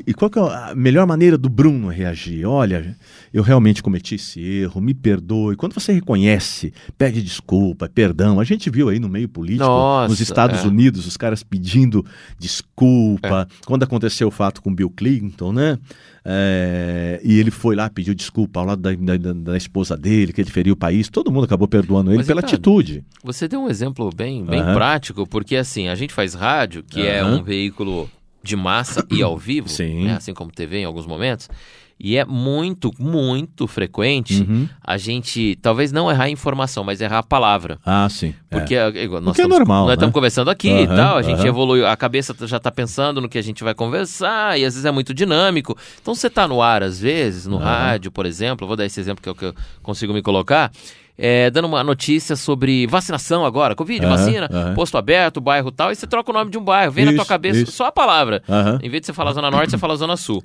e 0.06 0.14
qual 0.14 0.30
que 0.30 0.38
é 0.40 0.42
a 0.42 0.74
melhor 0.76 1.06
maneira 1.08 1.38
do 1.38 1.48
Bruno 1.48 1.88
reagir? 1.88 2.46
Olha, 2.46 2.98
eu 3.32 3.44
realmente 3.44 3.82
cometi 3.82 4.16
esse 4.16 4.42
erro, 4.42 4.82
me 4.82 4.94
perdoe. 4.94 5.56
Quando 5.56 5.74
você 5.74 5.94
reconhece, 5.94 6.74
pede 6.98 7.22
desculpa, 7.22 7.88
perdão. 7.88 8.40
A 8.40 8.44
gente 8.44 8.70
viu 8.70 8.90
aí 8.90 9.00
no 9.00 9.05
meio 9.10 9.28
político, 9.30 9.66
Nossa, 9.66 10.08
nos 10.10 10.20
Estados 10.20 10.64
é. 10.64 10.68
Unidos, 10.68 11.06
os 11.06 11.18
caras 11.18 11.44
pedindo 11.44 12.06
desculpa. 12.40 13.48
Quando 13.66 13.84
aconteceu 13.84 14.28
o 14.28 14.32
fato 14.32 14.62
com 14.62 14.74
Bill 14.74 14.90
Clinton, 14.90 15.52
né? 15.54 15.78
É, 16.24 17.22
e 17.24 17.40
ele 17.40 17.52
foi 17.52 17.76
lá, 17.76 17.90
pediu 17.90 18.16
desculpa 18.16 18.60
ao 18.60 18.66
lado 18.66 18.82
da, 18.82 19.18
da- 19.18 19.34
da 19.34 19.58
esposa 19.58 19.96
dele, 19.96 20.34
que 20.34 20.42
ele 20.42 20.50
feriu 20.50 20.74
o 20.74 20.78
país. 20.78 21.08
Todo 21.10 21.32
mundo 21.32 21.44
acabou 21.46 21.68
perdoando 21.68 22.10
ele 22.10 22.18
Mas, 22.18 22.28
pela 22.28 22.42
Ricardo, 22.42 22.54
atitude. 22.56 23.04
Você 23.24 23.48
deu 23.48 23.62
um 23.62 23.70
exemplo 23.70 24.10
bem, 24.16 24.44
bem 24.44 24.62
Aham. 24.62 24.74
prático, 24.74 25.28
porque 25.28 25.56
assim, 25.56 25.88
a 25.88 25.96
gente 25.96 26.14
faz 26.14 26.34
rádio, 26.34 26.84
que 26.84 27.06
é 27.06 27.20
Aham. 27.22 27.38
um 27.38 27.44
veículo 27.44 28.10
de 28.46 28.56
massa 28.56 29.06
e 29.10 29.22
ao 29.22 29.38
vivo, 29.38 29.68
né, 30.06 30.14
assim 30.16 30.34
como 30.34 30.52
TV 30.52 30.78
em 30.80 30.86
alguns 30.86 31.06
momentos. 31.06 31.50
E 31.98 32.18
é 32.18 32.26
muito, 32.26 32.92
muito 33.00 33.68
frequente 33.68 34.42
Uhum. 34.42 34.68
a 34.84 34.98
gente, 34.98 35.58
talvez 35.62 35.94
não 35.94 36.12
errar 36.12 36.26
a 36.26 36.30
informação, 36.30 36.84
mas 36.84 37.00
errar 37.00 37.20
a 37.20 37.24
palavra. 37.24 37.80
Ah, 37.86 38.06
sim. 38.10 38.34
é. 38.52 38.58
Porque 38.60 38.76
é, 38.76 38.90
igual, 39.02 39.22
nós 39.22 39.30
Porque 39.32 39.42
é 39.42 39.46
estamos, 39.46 39.58
normal, 39.60 39.82
Nós 39.84 39.88
né? 39.88 39.94
estamos 39.94 40.14
conversando 40.14 40.50
aqui 40.50 40.68
e 40.68 40.86
Aham, 40.88 40.96
tal, 40.98 41.18
a 41.18 41.22
gente 41.22 41.38
aham. 41.40 41.48
evoluiu, 41.48 41.88
a 41.88 41.96
cabeça 41.96 42.36
já 42.46 42.58
está 42.58 42.70
pensando 42.70 43.22
no 43.22 43.30
que 43.30 43.38
a 43.38 43.42
gente 43.42 43.64
vai 43.64 43.74
conversar, 43.74 44.60
e 44.60 44.66
às 44.66 44.74
vezes 44.74 44.84
é 44.86 44.92
muito 44.92 45.14
dinâmico. 45.14 45.78
Então 46.02 46.14
você 46.14 46.28
está 46.28 46.46
no 46.46 46.62
ar, 46.62 46.84
às 46.84 47.00
vezes, 47.00 47.48
no 47.48 47.58
rádio, 47.58 48.12
por 48.12 48.26
exemplo, 48.26 48.68
vou 48.68 48.76
dar 48.76 48.86
esse 48.86 49.00
exemplo 49.00 49.24
que 49.24 49.30
é 49.30 49.32
o 49.32 49.36
que 49.36 49.46
eu 49.46 49.56
consigo 49.82 50.14
me 50.14 50.22
colocar. 50.22 50.74
É, 51.18 51.50
dando 51.50 51.66
uma 51.66 51.84
notícia 51.84 52.36
sobre 52.36 52.86
vacinação 52.88 53.46
agora, 53.46 53.76
Covid, 53.76 54.06
Aham, 54.06 54.16
vacina, 54.18 54.50
aham. 54.52 54.74
posto 54.76 54.98
aberto, 54.98 55.40
bairro 55.40 55.72
tal, 55.72 55.92
e 55.92 55.96
você 55.96 56.06
troca 56.06 56.30
o 56.32 56.34
nome 56.34 56.52
de 56.52 56.58
um 56.58 56.64
bairro, 56.64 56.92
vem 56.92 57.06
na 57.06 57.12
tua 57.12 57.22
Isso, 57.22 57.28
cabeça 57.28 57.60
isso. 57.62 57.72
só 57.72 57.86
a 57.86 57.92
palavra. 57.92 58.42
Aham. 58.50 58.80
Em 58.82 58.90
vez 58.90 59.02
de 59.02 59.08
você 59.08 59.14
falar 59.14 59.34
Zona 59.34 59.50
Norte, 59.50 59.72
você 59.72 59.78
fala 59.78 59.96
Zona 59.96 60.18
Sul. 60.18 60.44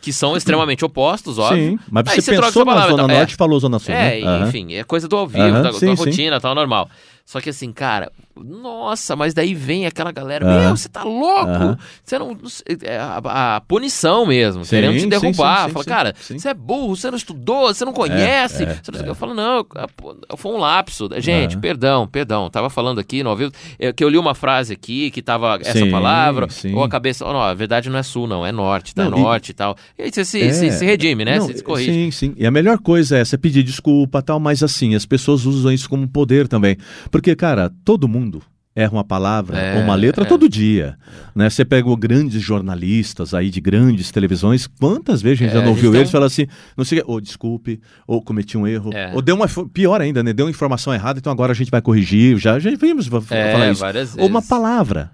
Que 0.00 0.12
são 0.12 0.36
extremamente 0.36 0.84
opostos, 0.84 1.38
óbvio. 1.38 1.72
Sim, 1.72 1.78
mas 1.90 2.06
Aí 2.08 2.20
você 2.20 2.32
troca 2.32 2.46
pensou 2.46 2.62
essa 2.62 2.70
na 2.70 2.72
palavra, 2.74 2.90
Zona 2.90 3.02
então, 3.04 3.14
é. 3.14 3.18
Norte 3.18 3.32
e 3.32 3.36
falou 3.36 3.60
Zona 3.60 3.78
Sul, 3.78 3.94
É, 3.94 4.20
né? 4.20 4.48
Enfim, 4.48 4.74
é 4.74 4.84
coisa 4.84 5.08
do 5.08 5.16
ao 5.16 5.26
vivo, 5.26 5.62
da, 5.62 5.72
sim, 5.72 5.86
da 5.86 5.96
sim. 5.96 6.04
rotina, 6.04 6.40
tal, 6.40 6.54
normal. 6.54 6.88
Só 7.24 7.40
que 7.40 7.50
assim, 7.50 7.72
cara, 7.72 8.10
nossa, 8.36 9.14
mas 9.16 9.32
daí 9.32 9.54
vem 9.54 9.86
aquela 9.86 10.10
galera, 10.12 10.44
Aham. 10.44 10.60
meu, 10.66 10.76
você 10.76 10.88
tá 10.88 11.02
louco? 11.02 11.46
Aham. 11.50 11.78
Você 12.04 12.18
não. 12.18 12.28
não 12.34 12.50
é 12.82 12.98
a, 12.98 13.56
a 13.56 13.60
punição 13.60 14.26
mesmo, 14.26 14.64
Sim, 14.64 14.76
querendo 14.76 14.98
te 14.98 15.06
derrubar. 15.06 15.62
sim, 15.62 15.66
sim, 15.68 15.72
Fala, 15.72 15.84
cara, 15.84 16.14
você 16.18 16.48
é 16.48 16.54
burro, 16.54 16.96
você 16.96 17.10
não 17.10 17.16
estudou, 17.16 17.72
você 17.72 17.84
não 17.84 17.92
conhece. 17.92 18.64
é, 18.64 18.78
você 18.82 18.90
não 18.92 19.02
que. 19.02 19.08
Eu 19.08 19.14
falo, 19.14 19.34
não, 19.34 19.64
foi 20.36 20.52
um 20.52 20.58
lapso. 20.58 21.08
Gente, 21.18 21.52
Aham. 21.54 21.60
perdão, 21.60 22.06
perdão. 22.06 22.50
Tava 22.50 22.68
falando 22.68 22.98
aqui 22.98 23.22
ao 23.22 23.36
vivo, 23.36 23.52
é, 23.78 23.92
que 23.92 24.02
eu 24.04 24.08
li 24.08 24.18
uma 24.18 24.34
frase 24.34 24.72
aqui 24.72 25.10
que 25.10 25.22
tava 25.22 25.58
essa 25.62 25.86
palavra, 25.86 26.48
sim. 26.50 26.74
ou 26.74 26.82
a 26.82 26.88
cabeça, 26.88 27.24
oh, 27.26 27.32
não, 27.32 27.40
a 27.40 27.54
verdade 27.54 27.88
não 27.88 27.98
é 27.98 28.02
sul, 28.02 28.26
não, 28.26 28.44
é 28.44 28.52
norte, 28.52 28.94
tá? 28.94 29.04
Não, 29.04 29.18
norte 29.18 29.50
e 29.50 29.54
tal. 29.54 29.76
E 29.98 30.02
aí 30.02 30.10
você 30.12 30.24
se, 30.24 30.42
É. 30.42 30.52
se, 30.52 30.70
se 30.72 30.84
redime, 30.84 31.24
né? 31.24 31.38
Não, 31.38 31.46
se 31.46 31.62
corrige. 31.62 31.92
Sim, 31.92 32.10
sim. 32.10 32.34
E 32.36 32.46
a 32.46 32.50
melhor 32.50 32.78
coisa 32.78 33.18
é 33.18 33.24
você 33.24 33.38
pedir 33.38 33.62
desculpa 33.62 34.18
e 34.18 34.22
tal, 34.22 34.40
mas 34.40 34.62
assim, 34.62 34.94
as 34.94 35.06
pessoas 35.06 35.46
usam 35.46 35.72
isso 35.72 35.88
como 35.88 36.06
poder 36.08 36.48
também. 36.48 36.76
Porque, 37.12 37.36
cara, 37.36 37.70
todo 37.84 38.08
mundo 38.08 38.42
erra 38.74 38.90
uma 38.92 39.04
palavra 39.04 39.58
É, 39.58 39.76
ou 39.76 39.82
uma 39.82 39.94
letra 39.94 40.24
é. 40.24 40.26
todo 40.26 40.48
dia. 40.48 40.96
Né? 41.36 41.50
Você 41.50 41.62
pega 41.62 41.86
grandes 41.94 42.40
jornalistas 42.40 43.34
aí 43.34 43.50
de 43.50 43.60
grandes 43.60 44.10
televisões, 44.10 44.66
quantas 44.66 45.20
vezes 45.20 45.40
a 45.40 45.44
gente 45.44 45.50
É, 45.50 45.54
já 45.56 45.60
não 45.60 45.72
eles 45.72 45.76
ouviu 45.76 45.92
tão- 45.92 46.00
eles 46.00 46.10
falar 46.10 46.24
assim, 46.26 46.46
não 46.74 46.84
sei, 46.86 47.02
ou 47.04 47.20
desculpe, 47.20 47.78
ou 48.06 48.22
cometi 48.22 48.56
um 48.56 48.66
erro, 48.66 48.90
É. 48.94 49.12
ou 49.14 49.20
deu 49.20 49.36
uma, 49.36 49.46
pior 49.74 50.00
ainda, 50.00 50.22
né? 50.22 50.32
Deu 50.32 50.46
uma 50.46 50.50
informação 50.50 50.92
errada, 50.94 51.18
então 51.18 51.30
agora 51.30 51.52
a 51.52 51.54
gente 51.54 51.70
vai 51.70 51.82
corrigir. 51.82 52.38
Já, 52.38 52.58
já 52.58 52.70
vimos 52.74 53.08
É, 53.30 53.52
falar 53.52 53.70
isso. 53.70 53.80
várias 53.82 54.16
Ou 54.16 54.26
uma 54.26 54.40
palavra. 54.40 55.10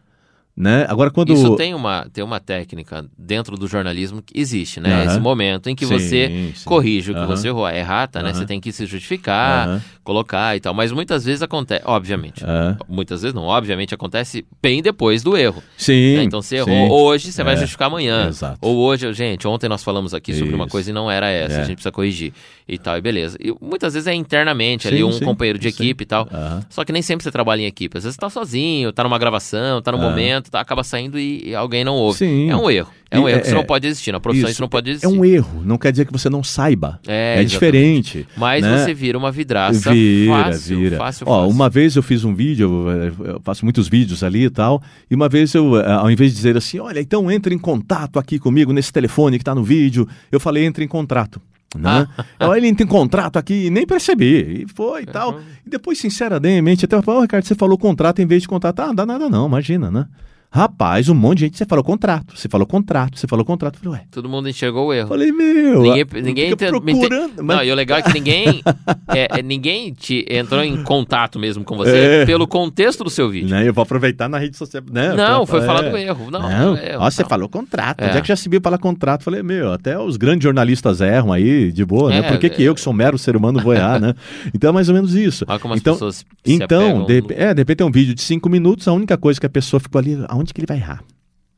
Né? 0.61 0.85
Agora, 0.89 1.09
quando. 1.09 1.33
Isso 1.33 1.55
tem 1.55 1.73
uma, 1.73 2.05
tem 2.13 2.25
uma 2.25 2.41
técnica 2.41 3.05
dentro 3.17 3.57
do 3.57 3.69
jornalismo 3.69 4.21
que 4.21 4.37
existe, 4.39 4.81
né? 4.81 4.93
Aham. 4.93 5.05
Esse 5.05 5.21
momento 5.21 5.71
em 5.71 5.75
que 5.77 5.87
Sim, 5.87 5.93
você 5.97 6.53
sim. 6.57 6.65
corrige 6.65 7.13
o 7.13 7.15
que 7.15 7.21
Aham. 7.21 7.29
você 7.29 7.47
errou. 7.47 7.69
É 7.69 7.79
errata, 7.79 8.21
né? 8.25 8.31
Aham. 8.31 8.39
Você 8.41 8.45
tem 8.45 8.61
que 8.61 8.73
se 8.73 8.85
justificar, 8.85 9.81
colocar 10.03 10.57
e 10.57 10.61
tal. 10.61 10.75
Mas 10.75 10.91
muitas 10.91 11.25
vezes 11.25 11.43
acontece, 11.43 11.83
obviamente. 11.85 12.43
Muitas 12.89 13.23
vezes 13.23 13.35
não, 13.35 13.45
obviamente 13.45 13.95
acontece 13.95 14.45
bem 14.61 14.83
depois 14.83 15.23
do 15.23 15.37
erro. 15.37 15.63
Sim. 15.77 16.17
né? 16.17 16.23
Então 16.25 16.43
você 16.43 16.57
errou 16.57 16.91
hoje, 16.91 17.31
você 17.31 17.45
vai 17.45 17.55
É, 17.55 17.57
justificar 17.59 17.87
amanhã. 17.87 18.27
exato. 18.27 18.59
Ou 18.61 18.79
hoje, 18.79 19.13
gente, 19.13 19.47
ontem 19.47 19.69
nós 19.69 19.85
falamos 19.85 20.13
aqui 20.13 20.35
sobre 20.35 20.55
uma 20.57 20.65
Isso. 20.65 20.73
coisa 20.73 20.91
e 20.91 20.93
não 20.93 21.09
era 21.09 21.29
essa, 21.29 21.59
É. 21.59 21.61
a 21.61 21.65
gente 21.65 21.75
precisa 21.77 21.93
corrigir 21.93 22.33
e 22.67 22.77
tal, 22.79 22.99
e 22.99 23.01
beleza. 23.01 23.39
E 23.41 23.55
muitas 23.61 23.95
vezes 23.95 24.07
é 24.09 24.15
internamente 24.15 24.89
ali, 24.89 24.99
Sim, 24.99 25.05
um 25.05 25.13
sim, 25.13 25.25
companheiro 25.25 25.59
de 25.59 25.69
equipe 25.69 26.03
e 26.03 26.07
tal. 26.07 26.29
Só 26.69 26.85
que 26.85 26.93
nem 26.93 27.01
sempre 27.03 27.23
você 27.23 27.31
trabalha 27.31 27.63
em 27.63 27.67
equipe. 27.67 27.97
Às 27.97 28.03
vezes 28.05 28.17
você 28.17 28.21
tá 28.21 28.29
sozinho, 28.29 28.93
tá 28.93 29.05
numa 29.05 29.19
gravação, 29.19 29.81
tá 29.81 29.93
no 29.93 29.99
Ah. 29.99 30.01
Momento, 30.49 30.51
tá, 30.51 30.61
acaba 30.61 30.83
saindo 30.83 31.19
e, 31.19 31.49
e 31.51 31.55
alguém 31.55 31.85
não 31.85 31.95
ouve. 31.95 32.19
Sim. 32.19 32.51
É 32.51 32.57
um 32.57 32.71
erro. 32.71 32.89
É 33.11 33.19
um 33.19 33.27
erro 33.29 33.39
é- 33.39 33.41
que 33.41 33.47
isso 33.47 33.55
não 33.55 33.63
é- 33.63 33.67
pode 33.67 33.87
existir. 33.87 34.13
Na 34.13 34.21
profissão 34.21 34.49
isso, 34.49 34.53
Isso, 34.55 34.61
não 34.63 34.69
pode 34.69 34.91
existir. 34.91 35.07
É 35.07 35.09
um 35.09 35.25
erro, 35.25 35.63
não 35.65 35.79
quer 35.79 35.91
dizer 35.93 36.05
que 36.07 36.13
você 36.13 36.29
não 36.29 36.43
saiba. 36.45 37.01
É, 37.07 37.41
É, 37.41 37.45
diferente. 37.45 38.27
Mas 38.37 38.63
né? 38.63 38.79
você 38.85 38.93
vira 38.93 39.17
uma 39.17 39.31
vidraça 39.33 39.93
Vira, 39.93 40.33
fácil, 40.45 40.79
vira. 40.79 40.97
fácil, 40.99 41.27
Ó, 41.29 41.41
fácil. 41.43 41.55
uma 41.55 41.71
vez 41.71 41.97
eu 41.97 42.03
fiz 42.03 42.25
um 42.25 42.35
vídeo, 42.35 42.87
eu, 43.25 43.41
faço 43.43 43.65
muitos 43.65 43.89
vídeos 43.89 44.23
ali 44.23 44.45
e 44.45 44.51
tal, 44.51 44.83
e 45.11 45.15
uma 45.15 45.29
vez 45.29 45.55
eu, 45.55 45.79
eh, 45.81 45.91
ao 45.93 46.11
invés 46.11 46.31
de 46.33 46.37
dizer 46.37 46.57
assim, 46.57 46.79
olha, 46.81 47.01
então 47.01 47.31
entre 47.31 47.55
em 47.55 47.59
contato 47.59 48.19
aqui 48.19 48.39
comigo 48.39 48.73
nesse 48.73 48.93
telefone 48.93 49.39
que 49.39 49.45
tá 49.45 49.55
no 49.55 49.63
vídeo, 49.65 50.07
eu 50.31 50.39
falei 50.41 50.65
entre 50.65 50.85
em 50.85 50.89
contrato. 50.89 51.41
Né? 51.77 52.07
Aí 52.41 52.59
ele 52.61 52.67
entra 52.69 52.83
em 52.83 52.89
contrato 52.89 53.37
aqui 53.39 53.67
e 53.67 53.71
nem 53.71 53.87
percebi. 53.87 54.63
E 54.63 54.67
foi 54.75 55.03
e 55.03 55.07
tal. 55.07 55.35
Uhum. 55.35 55.41
E 55.67 55.69
depois, 55.71 55.99
sinceramente, 55.99 56.87
até 56.87 56.97
eu 56.97 57.03
falei, 57.03 57.19
"Ô, 57.21 57.23
Ricardo, 57.23 57.45
você 57.45 57.55
falou 57.55 57.77
contrato 57.77 58.23
em 58.23 58.27
vez 58.27 58.41
de 58.41 58.49
contrato. 58.49 58.81
Ah, 58.81 58.87
não 58.87 58.95
dá 58.95 59.05
nada 59.05 59.29
não, 59.29 59.47
imagina, 59.47 59.91
né? 59.91 60.07
Rapaz, 60.51 61.11
um 61.11 61.15
monte 61.15 61.39
de 61.39 61.45
gente, 61.45 61.59
você 61.59 61.67
falou 61.67 61.85
contrato, 61.85 62.35
você 62.35 62.49
falou 62.49 62.67
contrato, 62.67 63.19
você 63.19 63.27
falou 63.29 63.45
contrato. 63.45 63.75
Eu 63.77 63.81
falei, 63.85 63.99
ué. 64.01 64.07
Todo 64.11 64.29
mundo 64.31 64.49
enxergou 64.49 64.87
o 64.89 64.95
erro. 64.95 65.09
Falei, 65.09 65.31
meu. 65.31 65.83
Ninguém, 65.83 66.07
ninguém 66.23 66.51
fica 66.51 66.69
procurando. 66.69 67.45
mas- 67.45 67.57
Não, 67.59 67.63
e 67.65 67.71
o 67.71 67.75
legal 67.75 67.99
é 67.99 68.03
que 68.03 68.15
ninguém, 68.15 68.63
é, 69.15 69.39
é, 69.39 69.43
ninguém 69.43 69.93
te 69.93 70.25
entrou 70.29 70.65
em 70.65 70.83
contato 70.85 71.39
mesmo 71.39 71.63
com 71.65 71.77
você 71.77 72.23
É. 72.23 72.27
pelo 72.27 72.49
contexto 72.49 73.05
do 73.05 73.11
seu 73.11 73.29
vídeo. 73.29 73.51
Né, 73.51 73.69
eu 73.69 73.75
vou 73.75 73.83
aproveitar 73.83 74.27
na 74.27 74.39
rede 74.39 74.57
social. 74.57 74.83
Né, 74.91 75.13
Não, 75.15 75.45
foi 75.47 75.61
falar 75.61 75.85
é. 75.85 75.91
do 75.91 75.97
erro. 75.99 76.31
Não, 76.31 76.41
Não, 76.41 76.77
é, 76.79 76.97
ó, 76.97 77.11
você 77.11 77.23
não. 77.23 77.29
falou 77.29 77.49
contrato. 77.49 78.01
É. 78.01 78.09
Onde 78.09 78.17
é 78.17 78.21
que 78.23 78.29
já 78.29 78.37
se 78.37 78.49
viu 78.49 78.61
falar 78.63 78.79
contrato? 78.79 79.25
Falei, 79.25 79.43
meu, 79.43 79.71
até 79.75 79.99
os 79.99 80.17
grandes 80.17 80.45
jornalistas 80.45 81.03
erram 81.03 81.31
aí, 81.31 81.71
de 81.71 81.85
boa, 81.85 82.09
né? 82.09 82.23
Por 82.23 82.39
que, 82.39 82.49
que 82.49 82.63
eu, 82.63 82.75
que 82.75 82.81
sou 82.81 82.95
mero 82.95 83.19
ser 83.19 83.37
humano, 83.37 83.61
vou 83.61 83.75
errar, 83.75 84.01
né? 84.01 84.15
Então 84.55 84.71
é 84.71 84.73
mais 84.73 84.89
ou 84.89 84.95
menos 84.95 85.15
isso. 85.15 85.45
Olha 85.47 85.59
como 85.59 85.75
as 85.75 85.81
então, 85.81 85.93
pessoas 85.93 86.17
se 86.17 86.27
então 86.47 87.05
de, 87.05 87.21
no- 87.21 87.33
é, 87.33 87.53
de 87.53 87.61
repente 87.61 87.77
tem 87.77 87.87
um 87.87 87.91
vídeo 87.93 88.15
de 88.15 88.23
cinco 88.23 88.49
minutos, 88.49 88.89
a 88.89 88.93
única 88.95 89.17
coisa 89.19 89.39
que 89.39 89.45
a 89.47 89.51
pessoa 89.51 89.79
ficou 89.79 89.99
ali, 89.99 90.17
aonde 90.39 90.55
que 90.55 90.61
ele 90.61 90.67
vai 90.67 90.79
errar? 90.79 91.03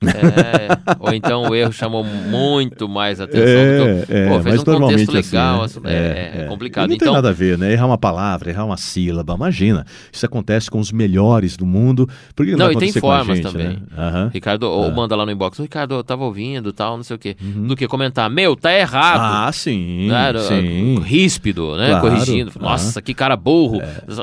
É, 0.02 0.96
ou 0.98 1.12
então 1.12 1.42
o 1.50 1.54
erro 1.54 1.72
chamou 1.72 2.02
muito 2.02 2.88
mais 2.88 3.20
atenção 3.20 3.42
É, 3.44 4.04
que. 4.06 4.12
é, 4.14 4.28
Pô, 4.28 4.34
fez 4.40 4.44
mas 4.44 4.54
um 4.54 4.64
contexto 4.64 4.70
normalmente 4.70 5.10
legal. 5.10 5.62
assim, 5.62 5.78
assim, 5.78 5.86
né? 5.86 5.92
é, 5.94 6.32
é 6.42 6.46
complicado. 6.46 6.86
E 6.86 6.88
não 6.88 6.94
então, 6.96 7.06
tem 7.08 7.14
nada 7.14 7.28
a 7.28 7.32
ver, 7.32 7.58
né? 7.58 7.72
Errar 7.72 7.86
uma 7.86 7.98
palavra, 7.98 8.50
errar 8.50 8.64
uma 8.64 8.76
sílaba, 8.76 9.34
imagina. 9.34 9.84
Isso 10.10 10.24
acontece 10.24 10.70
com 10.70 10.78
os 10.78 10.90
melhores 10.90 11.56
do 11.56 11.66
mundo. 11.66 12.08
Por 12.34 12.46
que 12.46 12.52
não, 12.52 12.66
Não, 12.66 12.72
e 12.72 12.76
tem 12.78 12.92
formas 12.92 13.36
gente, 13.38 13.50
também. 13.52 13.68
Né? 13.68 13.76
Aham. 13.96 14.30
Ricardo, 14.32 14.62
ou 14.64 14.84
Ah. 14.86 14.90
manda 14.90 15.14
lá 15.14 15.26
no 15.26 15.32
inbox, 15.32 15.58
Ricardo, 15.58 15.94
eu 15.94 16.02
tava 16.04 16.24
ouvindo 16.24 16.72
tal, 16.72 16.96
não 16.96 17.04
sei 17.04 17.16
o 17.16 17.18
quê. 17.18 17.36
Do 17.40 17.76
que 17.76 17.86
comentar, 17.86 18.30
meu, 18.30 18.56
tá 18.56 18.72
errado. 18.72 19.20
Ah, 19.48 19.52
sim, 19.52 20.08
né? 20.08 20.32
sim. 20.40 20.98
Ríspido, 21.00 21.76
né? 21.76 21.88
Claro, 21.90 22.08
Corrigindo. 22.08 22.52
ah. 22.56 22.62
Nossa, 22.62 23.02
que 23.02 23.12
cara 23.12 23.36
burro. 23.36 23.80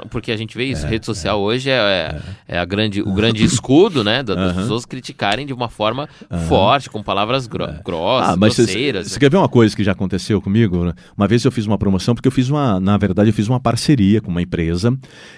Porque 0.09 0.31
a 0.31 0.37
gente 0.37 0.57
vê 0.57 0.65
isso, 0.65 0.87
rede 0.87 1.05
social 1.05 1.39
hoje 1.39 1.69
é, 1.69 1.75
é, 2.47 2.55
é 2.55 2.59
a 2.59 2.65
grande, 2.65 3.01
o 3.01 3.13
grande 3.13 3.43
escudo, 3.43 4.03
né? 4.03 4.23
da- 4.23 4.33
Das 4.35 4.55
pessoas 4.55 4.85
criticarem 4.85 5.45
de 5.45 5.53
uma 5.53 5.66
forma 5.69 6.07
forte, 6.47 6.89
com 6.89 7.01
palavras 7.03 7.47
gro 7.47 7.65
grossas, 7.83 8.29
Ah, 8.33 8.37
mas 8.37 8.55
grosseiras. 8.55 9.07
Você 9.11 9.19
quer 9.19 9.29
ver 9.29 9.37
uma 9.37 9.49
coisa 9.49 9.75
que 9.75 9.83
já 9.83 9.91
aconteceu 9.91 10.41
comigo? 10.41 10.85
né? 10.85 10.93
Uma 11.17 11.27
vez 11.27 11.43
eu 11.43 11.51
fiz 11.51 11.65
uma 11.65 11.77
promoção, 11.77 12.13
porque 12.15 12.27
eu 12.27 12.31
fiz 12.31 12.49
uma, 12.49 12.79
na 12.79 12.97
verdade, 12.97 13.29
eu 13.29 13.33
fiz 13.33 13.47
uma 13.47 13.59
parceria 13.59 14.21
com 14.21 14.29
uma 14.31 14.41
empresa 14.41 14.97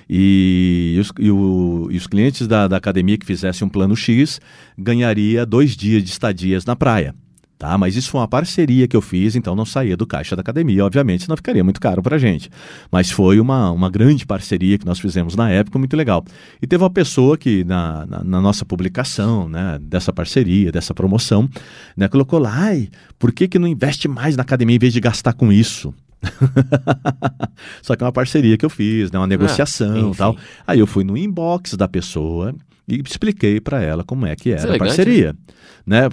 e 0.10 0.98
os, 1.00 1.12
e 1.20 1.32
o- 1.32 1.88
e 1.92 1.98
os 1.98 2.08
clientes 2.08 2.48
da, 2.48 2.68
da 2.68 2.78
academia 2.78 3.18
que 3.18 3.26
fizessem 3.26 3.66
um 3.66 3.70
plano 3.70 3.96
X 3.96 4.40
ganharia 4.78 5.46
dois 5.46 5.76
dias 5.76 6.04
de 6.04 6.10
estadias 6.10 6.66
na 6.66 6.76
praia. 6.76 7.14
Tá, 7.60 7.78
mas 7.78 7.98
isso 7.98 8.10
foi 8.10 8.22
uma 8.22 8.28
parceria 8.28 8.88
que 8.88 8.96
eu 8.96 9.02
fiz, 9.02 9.36
então 9.36 9.54
não 9.54 9.66
saía 9.66 9.98
do 9.98 10.08
caixa 10.08 10.34
da 10.34 10.40
academia, 10.40 10.86
obviamente, 10.86 11.26
senão 11.26 11.36
ficaria 11.36 11.62
muito 11.62 11.82
caro 11.82 12.02
pra 12.02 12.18
gente. 12.18 12.50
Mas 12.90 13.12
foi 13.12 13.38
uma, 13.38 13.70
uma 13.70 13.90
grande 13.90 14.26
parceria 14.26 14.78
que 14.78 14.86
nós 14.86 14.98
fizemos 14.98 15.36
na 15.36 15.50
época, 15.50 15.78
muito 15.78 15.98
legal. 15.98 16.24
E 16.62 16.66
teve 16.66 16.82
uma 16.82 16.90
pessoa 16.90 17.38
que, 17.38 17.66
na, 17.66 18.06
na, 18.06 18.24
na 18.24 18.40
nossa 18.40 18.64
publicação, 18.64 19.50
né, 19.50 19.78
dessa 19.82 20.14
parceria, 20.14 20.72
dessa 20.72 20.94
promoção, 20.94 21.50
né, 21.98 22.08
colocou 22.08 22.40
lá, 22.40 22.50
ai, 22.50 22.88
por 23.20 23.34
que, 23.34 23.46
que 23.46 23.60
não 23.60 23.68
investe 23.68 24.08
mais 24.08 24.38
na 24.38 24.44
academia 24.44 24.78
em 24.78 24.80
vez 24.80 24.94
de 24.94 25.02
gastar 25.02 25.34
com 25.34 25.52
isso? 25.52 25.94
Só 27.84 27.94
que 27.94 28.02
é 28.02 28.06
uma 28.06 28.14
parceria 28.14 28.58
que 28.58 28.66
eu 28.66 28.70
fiz, 28.70 29.12
né, 29.12 29.20
uma 29.20 29.28
negociação 29.28 29.98
e 29.98 30.00
enfim. 30.00 30.18
tal. 30.18 30.38
Aí 30.66 30.80
eu 30.80 30.88
fui 30.88 31.04
no 31.04 31.18
inbox 31.18 31.74
da 31.74 31.90
pessoa 31.90 32.56
e 32.88 33.02
expliquei 33.06 33.60
para 33.60 33.84
ela 33.84 34.02
como 34.02 34.26
é 34.26 34.34
que 34.34 34.50
era 34.52 34.62
a 34.62 34.68
elegante, 34.70 34.88
parceria. 34.88 35.34
Né? 35.34 35.40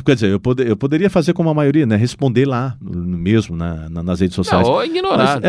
Quer 0.04 0.14
dizer, 0.14 0.30
eu, 0.30 0.40
pode- 0.40 0.66
eu 0.66 0.76
poderia 0.76 1.10
fazer 1.10 1.32
como 1.32 1.48
a 1.50 1.54
maioria, 1.54 1.84
né? 1.84 1.96
Responder 1.96 2.46
lá 2.46 2.76
mesmo 2.80 3.56
na- 3.56 3.88
na- 3.88 4.02
nas 4.02 4.20
redes 4.20 4.36
Não, 4.36 4.44
sociais. 4.44 4.66
ou 4.66 4.84
ignorar. 4.84 5.34
Mas, 5.34 5.42
né? 5.42 5.48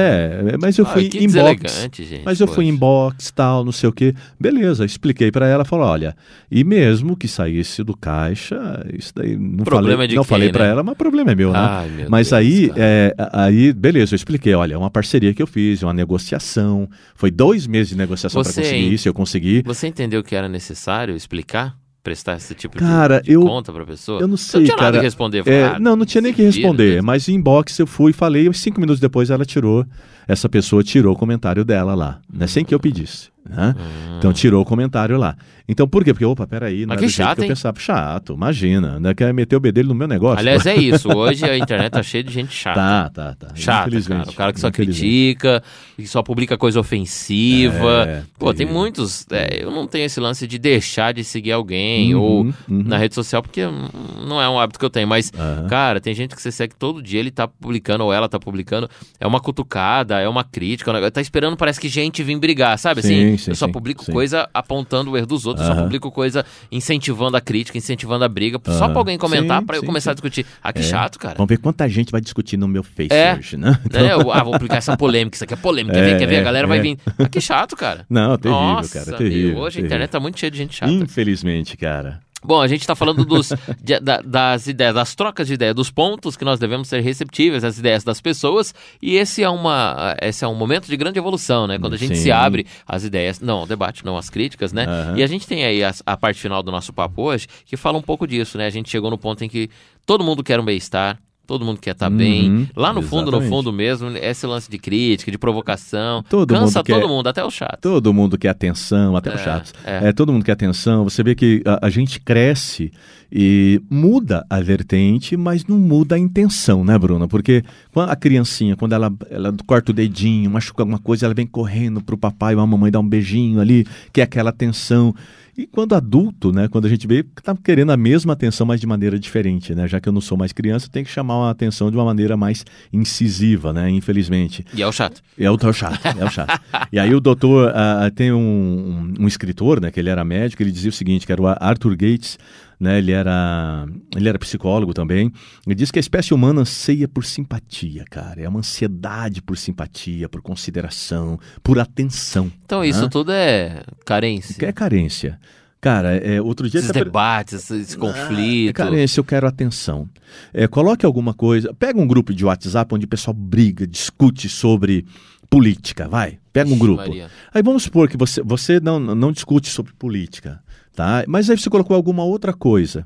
é, 0.53 0.57
mas 0.59 0.77
eu 0.77 0.85
Ah, 0.85 0.89
fui 0.89 1.09
inbox. 1.13 1.81
gente, 1.81 2.21
Mas 2.25 2.39
eu 2.39 2.47
fui 2.47 2.55
poxa. 2.65 2.67
inbox, 2.69 3.31
tal, 3.31 3.63
não 3.63 3.71
sei 3.71 3.87
o 3.89 3.91
quê. 3.93 4.13
Beleza, 4.39 4.83
expliquei 4.85 5.31
para 5.31 5.47
ela, 5.47 5.63
falou, 5.63 5.85
olha, 5.87 6.15
e 6.51 6.63
mesmo 6.63 7.15
que 7.15 7.27
saísse 7.27 7.83
do 7.83 7.95
caixa, 7.95 8.85
isso 8.93 9.13
daí 9.15 9.35
não 9.37 9.63
Problema 9.63 9.97
falei, 10.03 10.15
não 10.15 10.23
quem, 10.23 10.29
falei 10.29 10.49
para 10.51 10.65
né? 10.65 10.69
ela, 10.71 10.83
mas 10.83 10.97
problema 10.97 11.31
é 11.31 11.35
meu, 11.35 11.51
né? 11.53 11.59
Ai, 11.59 11.89
meu 11.89 12.09
mas 12.09 12.29
Deus, 12.29 12.39
aí, 12.39 12.71
é, 12.75 13.15
aí, 13.31 13.71
beleza, 13.73 14.13
eu 14.13 14.17
expliquei, 14.17 14.53
olha, 14.53 14.73
é 14.73 14.77
uma 14.77 14.89
parceria 14.89 15.33
que 15.33 15.41
eu 15.41 15.47
fiz, 15.47 15.83
uma 15.83 15.93
negociação, 15.93 16.89
foi 17.15 17.31
dois 17.31 17.65
meses 17.67 17.89
de 17.89 17.97
negociação 17.97 18.41
para 18.43 18.51
conseguir 18.51 18.93
isso, 18.93 19.07
eu 19.07 19.13
consegui. 19.13 19.63
Você 19.65 19.87
entendeu 19.87 20.23
que 20.23 20.35
era 20.35 20.49
necessário 20.49 21.15
explicar? 21.15 21.75
Prestar 22.07 22.37
esse 22.37 22.55
tipo 22.55 22.77
Cara, 22.77 23.19
de, 23.19 23.25
de 23.25 23.33
eu- 23.33 23.41
conta 23.41 23.73
pra 23.73 23.85
pessoa? 23.85 24.21
Eu 24.21 24.29
não 24.29 24.37
Você 24.37 24.51
sei, 24.51 24.59
não 24.61 24.65
tinha 24.67 24.75
nada 24.77 24.87
cara. 24.91 24.99
que 24.99 25.03
responder. 25.03 25.39
É, 25.39 25.43
falei, 25.43 25.61
ah, 25.63 25.77
não, 25.77 25.93
não 25.97 26.05
tinha 26.05 26.21
nem 26.21 26.33
que 26.33 26.41
responder, 26.41 26.95
né? 26.95 27.01
mas 27.01 27.27
em 27.27 27.33
inbox 27.33 27.77
eu 27.79 27.85
fui, 27.85 28.13
falei, 28.13 28.47
e 28.47 28.53
cinco 28.53 28.79
minutos 28.79 29.01
depois 29.01 29.29
ela 29.29 29.43
tirou, 29.43 29.85
essa 30.25 30.47
pessoa 30.47 30.81
tirou 30.81 31.13
o 31.13 31.17
comentário 31.17 31.65
dela 31.65 31.93
lá, 31.95 32.21
né, 32.33 32.47
sem 32.47 32.63
que 32.63 32.73
eu 32.73 32.79
pedisse. 32.79 33.27
Né? 33.49 33.75
Então 34.17 34.33
tirou 34.33 34.61
o 34.61 34.65
comentário 34.65 35.17
lá. 35.17 35.35
Então 35.69 35.87
por 35.87 36.03
quê? 36.03 36.13
Porque, 36.13 36.23
opa, 36.25 36.47
peraí, 36.47 36.85
não 36.85 36.95
Mas 36.95 37.03
é 37.03 37.05
que 37.05 37.11
chato, 37.11 37.37
que 37.39 37.43
eu 37.43 37.47
pensava. 37.49 37.77
Chato, 37.79 38.33
imagina. 38.33 38.99
Né? 38.99 39.13
Quer 39.13 39.33
meter 39.33 39.55
o 39.55 39.59
bedelho 39.59 39.89
no 39.89 39.95
meu 39.95 40.07
negócio. 40.07 40.39
Aliás, 40.39 40.65
é 40.65 40.75
isso. 40.79 41.09
Hoje 41.09 41.43
a 41.43 41.57
internet 41.57 41.91
tá 41.91 42.01
cheia 42.01 42.23
de 42.23 42.31
gente 42.31 42.53
chata. 42.53 42.79
Tá, 42.79 43.09
tá, 43.09 43.35
tá. 43.35 43.55
Chato, 43.55 43.87
Infelizmente. 43.87 44.19
cara. 44.19 44.31
O 44.31 44.33
cara 44.35 44.53
que 44.53 44.59
só 44.59 44.71
critica, 44.71 45.61
que 45.95 46.07
só 46.07 46.23
publica 46.23 46.57
coisa 46.57 46.79
ofensiva. 46.79 48.05
É, 48.07 48.23
Pô, 48.39 48.47
tem 48.53 48.59
terrível. 48.59 48.79
muitos. 48.79 49.25
é, 49.31 49.63
eu 49.63 49.71
não 49.71 49.87
tenho 49.87 50.05
esse 50.05 50.19
lance 50.19 50.47
de 50.47 50.57
deixar 50.57 51.13
de 51.13 51.23
seguir 51.23 51.51
alguém 51.51 52.15
Uhum, 52.15 52.21
ou 52.21 52.41
uhum. 52.43 52.53
na 52.69 52.97
rede 52.97 53.15
social, 53.15 53.41
porque 53.41 53.65
hum, 53.65 53.87
não 54.27 54.41
é 54.41 54.47
um 54.49 54.59
hábito 54.59 54.79
que 54.79 54.85
eu 54.85 54.89
tenho. 54.89 55.07
Mas, 55.07 55.31
Aham. 55.37 55.67
cara, 55.67 55.99
tem 55.99 56.13
gente 56.13 56.35
que 56.35 56.41
você 56.41 56.51
segue 56.51 56.75
todo 56.75 57.01
dia, 57.01 57.19
ele 57.19 57.31
tá 57.31 57.47
publicando 57.47 58.03
ou 58.03 58.13
ela 58.13 58.29
tá 58.29 58.39
publicando. 58.39 58.89
É 59.19 59.27
uma 59.27 59.39
cutucada, 59.39 60.19
é 60.19 60.29
uma 60.29 60.43
crítica. 60.43 60.91
é 60.91 61.09
Tá 61.09 61.21
esperando, 61.21 61.57
parece 61.57 61.79
que 61.79 61.89
gente 61.89 62.23
vir 62.23 62.37
brigar, 62.39 62.77
sabe? 62.77 63.01
Sim, 63.01 63.33
assim, 63.33 63.36
sim, 63.37 63.51
eu 63.51 63.55
só 63.55 63.67
publico 63.67 64.03
sim. 64.03 64.11
coisa 64.11 64.49
apontando 64.53 65.11
o 65.11 65.17
erro 65.17 65.27
dos 65.27 65.45
outros, 65.45 65.65
só 65.65 65.73
Aham. 65.73 65.83
publico 65.83 66.11
coisa 66.11 66.45
incentivando 66.71 67.35
a 67.37 67.41
crítica, 67.41 67.77
incentivando 67.77 68.23
a 68.23 68.27
briga, 68.29 68.59
só 68.65 68.85
Aham. 68.85 68.89
pra 68.91 68.99
alguém 68.99 69.17
comentar, 69.17 69.63
pra 69.63 69.77
eu 69.77 69.83
começar 69.83 70.11
a 70.11 70.13
discutir. 70.13 70.45
Ah, 70.63 70.71
que 70.73 70.79
É. 70.79 70.83
chato, 70.83 71.17
cara. 71.19 71.35
Vamos 71.37 71.49
ver 71.49 71.57
quanta 71.57 71.87
gente 71.89 72.11
vai 72.11 72.21
discutir 72.21 72.57
no 72.57 72.67
meu 72.67 72.83
Face 72.83 73.07
É. 73.11 73.35
hoje, 73.37 73.57
né? 73.57 73.77
É, 73.93 74.13
eu, 74.13 74.31
ah, 74.31 74.43
vou 74.43 74.53
aplicar 74.55 74.77
essa 74.77 74.95
polêmica, 74.97 75.35
isso 75.35 75.43
aqui 75.43 75.53
é 75.53 75.57
polêmica, 75.57 75.95
quer 75.95 76.03
É, 76.03 76.09
ver, 76.13 76.19
quer 76.19 76.25
ver? 76.27 76.35
é, 76.35 76.39
A 76.39 76.43
galera 76.43 76.67
vai 76.67 76.79
é. 76.79 76.81
vir. 76.81 76.97
Ah, 77.19 77.27
que 77.29 77.41
chato, 77.41 77.75
cara. 77.75 78.05
Não, 78.09 78.37
terrível, 78.37 78.61
Nossa, 78.63 79.03
cara. 79.05 79.17
Terrível. 79.17 79.57
hoje 79.57 79.67
a 79.67 79.71
terrível. 79.71 79.85
internet 79.85 80.09
tá 80.09 80.19
muito 80.19 80.39
cheia 80.39 80.51
de 80.51 80.57
gente 80.57 80.75
chata. 80.75 80.91
Infelizmente, 80.91 81.75
cara. 81.77 82.19
Bom, 82.43 82.61
a 82.61 82.67
gente 82.67 82.85
tá 82.85 82.95
falando 82.95 83.25
dos, 83.25 83.49
de- 83.81 83.99
da- 83.99 84.21
das 84.21 84.67
ideias, 84.67 84.93
das 84.93 85.15
trocas 85.15 85.47
de 85.47 85.55
ideias, 85.55 85.73
dos 85.75 85.89
pontos 85.89 86.37
que 86.37 86.45
nós 86.45 86.59
devemos 86.59 86.87
ser 86.87 87.01
receptíveis 87.01 87.63
às 87.63 87.77
ideias 87.79 88.03
das 88.03 88.21
pessoas, 88.21 88.75
e 89.01 89.15
esse 89.15 89.43
é, 89.43 89.49
uma, 89.49 90.15
esse 90.21 90.45
é 90.45 90.47
um 90.47 90.53
momento 90.55 90.87
de 90.87 90.95
grande 90.95 91.17
evolução, 91.17 91.65
né? 91.65 91.79
Quando 91.79 91.93
a 91.93 91.97
gente 91.97 92.15
Sim. 92.15 92.23
se 92.23 92.31
abre 92.31 92.65
às 92.85 93.03
ideias, 93.03 93.39
não 93.39 93.59
ao 93.59 93.65
debate, 93.67 94.05
não 94.05 94.17
às 94.17 94.29
críticas, 94.29 94.71
né? 94.71 94.85
Aham. 94.85 95.17
E 95.17 95.23
a 95.23 95.27
gente 95.27 95.47
tem 95.47 95.65
aí 95.65 95.83
a, 95.83 95.93
a 96.05 96.15
parte 96.15 96.39
final 96.39 96.61
do 96.61 96.71
nosso 96.71 96.93
papo 96.93 97.23
hoje, 97.23 97.47
que 97.65 97.75
fala 97.75 97.97
um 97.97 98.01
pouco 98.03 98.27
disso, 98.27 98.57
né? 98.57 98.67
A 98.67 98.71
gente 98.71 98.89
chegou 98.89 99.09
no 99.09 99.17
ponto 99.17 99.43
em 99.43 99.49
que 99.49 99.69
todo 100.05 100.23
mundo 100.23 100.43
quer 100.43 100.59
um 100.59 100.65
bem-estar, 100.65 101.17
todo 101.47 101.65
mundo 101.65 101.79
quer 101.79 101.91
estar 101.91 102.11
Uhum, 102.11 102.17
bem. 102.17 102.69
Lá 102.75 102.91
no 102.93 103.01
fundo, 103.01 103.31
no 103.31 103.37
exatamente. 103.37 103.49
fundo 103.49 103.73
mesmo, 103.73 104.09
esse 104.17 104.45
lance 104.45 104.69
de 104.69 104.77
crítica, 104.77 105.31
de 105.31 105.37
provocação, 105.37 106.23
Todo 106.29 106.53
cansa 106.53 106.79
mundo 106.79 106.85
quer- 106.85 106.99
todo 106.99 107.07
mundo, 107.07 107.27
até 107.27 107.43
o 107.43 107.49
chato. 107.49 107.79
Todo 107.81 108.13
mundo 108.13 108.37
quer 108.37 108.49
atenção, 108.49 109.15
até 109.15 109.33
É, 109.33 109.37
chatos. 109.37 109.73
é. 109.85 110.09
É. 110.09 110.13
todo 110.13 110.31
mundo 110.33 110.43
quer 110.45 110.51
atenção. 110.51 111.03
Você 111.05 111.23
vê 111.23 111.33
que 111.33 111.63
a, 111.65 111.87
a 111.87 111.89
gente 111.89 112.19
cresce 112.19 112.91
e 113.31 113.81
muda 113.89 114.45
a 114.49 114.59
vertente, 114.61 115.35
mas 115.35 115.65
não 115.65 115.77
muda 115.77 116.15
a 116.15 116.19
intenção, 116.19 116.83
né, 116.83 116.97
Bruna? 116.97 117.27
Porque 117.27 117.63
a 117.95 118.15
criancinha, 118.15 118.75
quando 118.75 118.93
ela, 118.93 119.11
ela 119.29 119.53
corta 119.65 119.91
o 119.91 119.95
dedinho, 119.95 120.49
machuca 120.51 120.83
alguma 120.83 120.99
coisa, 120.99 121.25
ela 121.25 121.33
vem 121.33 121.47
correndo 121.47 122.01
pro 122.01 122.17
papai 122.17 122.55
ou 122.55 122.61
a 122.61 122.67
mamãe 122.67 122.91
dar 122.91 122.99
um 122.99 123.07
beijinho 123.07 123.59
ali, 123.59 123.85
que 124.13 124.21
é 124.21 124.23
aquela 124.23 124.49
atenção. 124.49 125.13
E 125.57 125.65
quando 125.65 125.95
adulto, 125.95 126.51
né, 126.51 126.67
quando 126.67 126.85
a 126.85 126.89
gente 126.89 127.07
vê 127.07 127.23
que 127.23 127.41
tá 127.41 127.55
querendo 127.61 127.91
a 127.91 127.97
mesma 127.97 128.33
atenção, 128.33 128.67
mas 128.67 128.79
de 128.79 128.85
maneira 128.85 129.17
diferente, 129.17 129.73
né? 129.73 129.87
Já 129.87 129.99
que 129.99 130.07
eu 130.07 130.13
não 130.13 130.21
sou 130.21 130.37
mais 130.37 130.53
criança, 130.53 130.85
eu 130.85 130.91
tenho 130.91 131.03
que 131.05 131.11
chamar 131.11 131.36
a 131.43 131.51
atenção 131.51 131.89
de 131.89 131.97
uma 131.97 132.05
maneira 132.05 132.37
mais 132.37 132.65
incisiva, 132.91 133.73
né? 133.73 133.89
Infelizmente. 133.89 134.65
E 134.73 134.81
é 134.81 134.87
o 134.87 134.91
chato. 134.91 135.21
É 135.37 135.49
o, 135.49 135.57
é 135.61 135.67
o 135.67 135.73
chato, 135.73 136.05
é 136.05 136.25
o 136.25 136.29
chato. 136.29 136.59
e 136.91 136.99
aí 136.99 137.13
o 137.13 137.19
doutor, 137.19 137.71
ah, 137.75 138.09
tem 138.13 138.31
um, 138.31 138.37
um, 138.37 139.23
um 139.23 139.27
escritor, 139.27 139.79
né, 139.81 139.91
que 139.91 139.99
ele 139.99 140.09
era 140.09 140.23
médico, 140.23 140.63
ele 140.63 140.71
dizia 140.71 140.89
o 140.89 140.93
seguinte, 140.93 141.25
que 141.25 141.31
era 141.31 141.41
o 141.41 141.47
Arthur 141.47 141.95
Gates, 141.95 142.37
né, 142.79 142.97
ele 142.99 143.11
era, 143.11 143.85
ele 144.15 144.29
era 144.29 144.37
psicólogo 144.37 144.93
também, 144.93 145.31
ele 145.65 145.75
diz 145.75 145.91
que 145.91 145.99
a 145.99 146.01
espécie 146.01 146.33
humana 146.33 146.61
anseia 146.61 147.07
por 147.07 147.25
simpatia, 147.25 148.05
cara, 148.09 148.41
é 148.41 148.49
uma 148.49 148.59
ansiedade 148.59 149.41
por 149.41 149.57
simpatia, 149.57 150.29
por 150.29 150.41
consideração, 150.41 151.39
por 151.63 151.79
atenção. 151.79 152.51
Então 152.65 152.83
isso 152.83 153.03
né? 153.03 153.09
tudo 153.09 153.31
é 153.31 153.83
carência. 154.05 154.55
Que 154.55 154.65
é 154.65 154.71
carência. 154.71 155.39
Cara, 155.79 156.15
é, 156.15 156.41
outro 156.41 156.69
dia... 156.69 156.79
Esses 156.79 156.89
até- 156.89 157.03
debates, 157.03 157.53
esse, 157.53 157.75
esse 157.75 157.95
ah, 157.95 157.99
conflito. 157.99 158.75
Carência, 158.75 159.19
eu 159.19 159.23
quero 159.23 159.47
atenção. 159.47 160.09
É, 160.53 160.67
coloque 160.67 161.05
alguma 161.05 161.33
coisa. 161.33 161.73
Pega 161.73 161.99
um 161.99 162.07
grupo 162.07 162.33
de 162.33 162.43
WhatsApp 162.43 162.93
onde 162.93 163.05
o 163.05 163.07
pessoal 163.07 163.33
briga, 163.33 163.85
discute 163.85 164.49
sobre 164.49 165.05
política, 165.49 166.07
vai. 166.07 166.39
Pega 166.51 166.73
um 166.73 166.77
grupo. 166.77 166.97
Maria. 166.97 167.29
Aí 167.53 167.61
vamos 167.61 167.83
supor 167.83 168.09
que 168.09 168.17
você, 168.17 168.41
você 168.41 168.79
não, 168.79 168.99
não 168.99 169.31
discute 169.31 169.69
sobre 169.69 169.93
política, 169.93 170.61
tá? 170.95 171.23
Mas 171.27 171.49
aí 171.49 171.57
você 171.57 171.69
colocou 171.69 171.95
alguma 171.95 172.23
outra 172.23 172.53
coisa. 172.53 173.05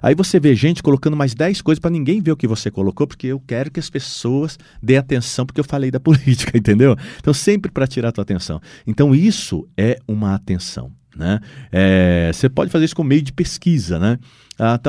Aí 0.00 0.16
você 0.16 0.40
vê 0.40 0.54
gente 0.54 0.82
colocando 0.82 1.16
mais 1.16 1.32
10 1.32 1.62
coisas 1.62 1.78
para 1.78 1.90
ninguém 1.90 2.20
ver 2.20 2.32
o 2.32 2.36
que 2.36 2.48
você 2.48 2.72
colocou, 2.72 3.06
porque 3.06 3.28
eu 3.28 3.40
quero 3.40 3.70
que 3.70 3.78
as 3.78 3.88
pessoas 3.88 4.58
dêem 4.82 4.98
atenção 4.98 5.46
porque 5.46 5.60
eu 5.60 5.64
falei 5.64 5.90
da 5.92 5.98
política, 6.00 6.58
entendeu? 6.58 6.96
Então 7.18 7.32
sempre 7.32 7.70
para 7.70 7.86
tirar 7.86 8.08
a 8.08 8.12
tua 8.12 8.22
atenção. 8.22 8.60
Então 8.86 9.14
isso 9.14 9.68
é 9.76 9.98
uma 10.08 10.34
atenção. 10.34 10.90
Né? 11.16 11.40
É, 11.70 12.30
você 12.32 12.48
pode 12.48 12.70
fazer 12.70 12.86
isso 12.86 12.96
com 12.96 13.04
meio 13.04 13.22
de 13.22 13.32
pesquisa, 13.32 13.98
né? 13.98 14.18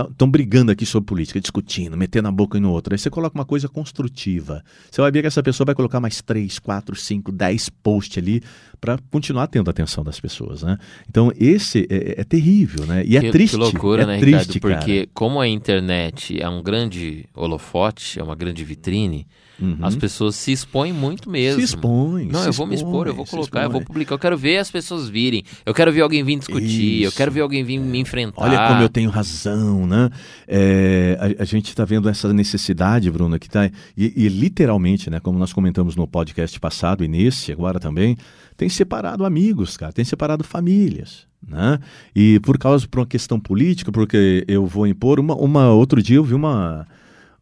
Estão 0.10 0.30
brigando 0.30 0.72
aqui 0.72 0.86
sobre 0.86 1.08
política, 1.08 1.40
discutindo, 1.40 1.98
metendo 1.98 2.28
a 2.28 2.32
boca 2.32 2.58
um 2.58 2.62
no 2.62 2.72
outro. 2.72 2.94
Aí 2.94 2.98
você 2.98 3.10
coloca 3.10 3.36
uma 3.36 3.46
coisa 3.46 3.68
construtiva. 3.68 4.64
Você 4.92 5.02
vai 5.02 5.12
ver 5.12 5.22
que 5.22 5.28
essa 5.28 5.42
pessoa 5.42 5.66
vai 5.66 5.74
colocar 5.74 6.00
mais 6.00 6.22
3, 6.22 6.60
4, 6.60 6.96
5, 6.96 7.32
10 7.32 7.70
posts 7.70 8.18
ali 8.18 8.44
para 8.80 9.00
continuar 9.10 9.48
tendo 9.48 9.70
a 9.70 9.72
atenção 9.72 10.04
das 10.04 10.20
pessoas, 10.20 10.62
né? 10.64 10.78
Então 11.10 11.32
esse 11.40 11.88
é, 11.90 12.22
é 12.22 12.24
terrível, 12.24 12.86
né? 12.86 13.04
E 13.06 13.18
é 13.18 13.22
que, 13.22 13.32
triste. 13.32 13.54
Que 13.54 13.58
loucura, 13.58 14.04
é 14.04 14.06
né, 14.06 14.20
triste, 14.20 14.56
Ricardo? 14.56 14.80
Porque 14.80 15.10
como 15.14 15.40
a 15.40 15.48
internet 15.48 16.40
é 16.40 16.48
um 16.48 16.62
grande 16.62 17.26
holofote, 17.34 18.20
é 18.20 18.24
uma 18.24 18.36
grande 18.36 18.64
vitrine, 18.64 19.26
Uhum. 19.60 19.78
as 19.82 19.96
pessoas 19.96 20.36
se 20.36 20.52
expõem 20.52 20.92
muito 20.92 21.30
mesmo. 21.30 21.60
Se 21.60 21.66
expõe. 21.66 22.26
Não, 22.26 22.42
se 22.42 22.50
eu 22.50 22.54
vou 22.54 22.66
me 22.66 22.76
expor, 22.76 23.08
eu 23.08 23.14
vou 23.14 23.24
expõe, 23.24 23.40
colocar, 23.40 23.64
eu 23.64 23.70
vou 23.70 23.80
expõe. 23.80 23.94
publicar. 23.94 24.16
Eu 24.16 24.20
quero 24.20 24.38
ver 24.38 24.58
as 24.58 24.72
pessoas 24.72 25.08
virem. 25.08 25.44
Eu 25.66 25.74
quero 25.74 25.92
ver 25.92 26.02
alguém 26.02 26.24
vir 26.24 26.40
discutir. 26.40 27.04
Eu 27.04 27.10
Isso. 27.10 27.18
quero 27.18 27.32
ver 27.32 27.42
alguém 27.42 27.64
vir 27.64 27.80
me 27.80 28.00
enfrentar. 28.00 28.42
Olha 28.42 28.68
como 28.68 28.82
eu 28.82 28.90
tenho 28.90 29.10
razão, 29.10 29.86
né? 29.86 30.10
É, 30.48 31.18
a, 31.40 31.44
a 31.44 31.46
gente 31.46 31.70
está 31.70 31.86
vendo 31.86 32.10
essa 32.10 32.34
necessidade, 32.34 33.10
Bruna, 33.12 33.38
que 33.38 33.48
está. 33.48 33.68
E, 33.96 34.14
e 34.16 34.28
literalmente, 34.28 35.10
né? 35.10 35.20
Como 35.20 35.38
nós 35.38 35.54
comentamos 35.54 35.96
no 35.96 36.08
podcast 36.08 36.60
passado 36.60 37.04
e 37.04 37.08
nesse 37.08 37.52
agora 37.52 37.80
também, 37.80 38.18
tem 38.58 38.70
separado 38.70 39.26
amigos, 39.26 39.78
cara, 39.78 39.94
tem 39.94 40.06
separado 40.06 40.44
famílias. 40.44 41.28
Né? 41.46 41.78
E 42.16 42.40
por 42.40 42.58
causa 42.58 42.88
por 42.88 43.02
uma 43.02 43.06
questão 43.06 43.38
política, 43.38 43.92
porque 43.92 44.46
eu 44.48 44.66
vou 44.66 44.88
impor 44.88 45.20
uma, 45.20 45.36
uma 45.36 45.70
outro 45.72 46.02
dia 46.02 46.16
eu 46.16 46.24
vi 46.24 46.34
uma 46.34 46.88